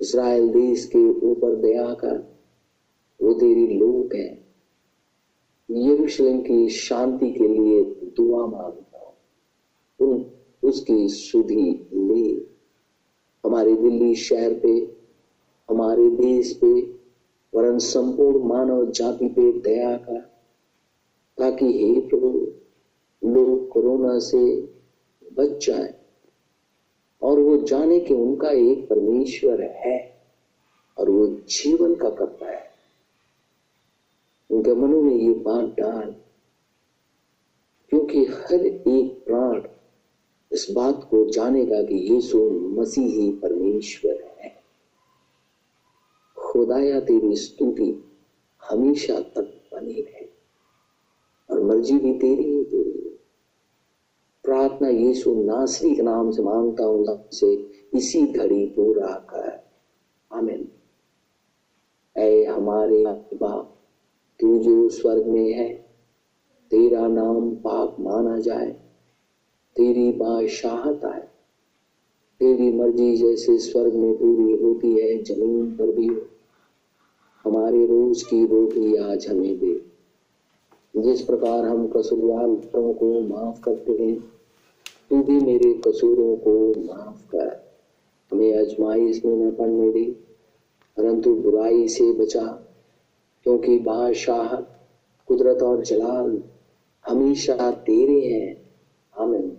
[0.00, 2.16] इसराइल देश के ऊपर दया कर
[3.20, 4.42] वो तेरी लोग है।
[5.68, 7.82] यरूशलेम की शांति के लिए
[8.16, 8.91] दुआ माँगता हूँ
[10.02, 10.24] उन
[10.62, 12.46] उसकी सुधि ले।
[13.44, 14.96] हमारे दिल्ली शहर पे,
[15.70, 16.80] हमारे देश पे,
[17.54, 20.18] वरन संपूर्ण मानव जाति पे दया का
[21.38, 22.28] ताकि हे प्रभु,
[23.24, 24.60] लोग कोरोना से
[25.32, 25.94] बच जाए,
[27.22, 30.14] और वो जाने कि उनका एक परमेश्वर है,
[30.98, 32.62] और वो जीवन का करता है।
[34.50, 36.14] उनके मनों में ये बात डाल,
[37.90, 39.60] क्योंकि हर एक प्राण
[40.52, 44.62] इस बात को जानेगा कि यीशु मसीह ही परमेश्वर है।
[46.38, 48.04] खुदाया तेरी स्तुति
[48.70, 50.28] हमेशा तक बनी रहे
[51.50, 53.18] और मर्ज़ी भी तेरी ही तेरी
[54.44, 59.62] प्रार्थना यीशु नासरी के नाम से माँगता हूँ से इसी घड़ी पूरा कर।
[60.32, 60.68] आमिन।
[62.16, 63.04] ऐ हमारे
[63.36, 63.74] बाप
[64.40, 65.74] तू जो स्वर्ग में है,
[66.70, 68.81] तेरा नाम पाप माना जाए।
[69.76, 71.20] तेरी बादशाहत आए।
[72.40, 76.20] तेरी मर्ज़ी जैसे स्वर्ग में पूरी होती है, ज़मीन पर भी हो।
[77.44, 79.82] हमारे रोज की रोटी आज हमें दे।
[80.96, 84.20] जिस प्रकार हम कसूरवारों को माफ़ करते हैं,
[85.10, 87.76] तू भी मेरे कसूरों को माफ़ कर।
[88.32, 90.10] हमें अजमाइश में न पड़ने दे,
[90.96, 92.46] परंतु बुराई से बचा।
[93.44, 94.56] क्योंकि बादशाह
[95.26, 96.42] कुदरत और जलाल
[97.06, 98.62] हमेशा तेरे हैं।
[99.18, 99.56] आमिन।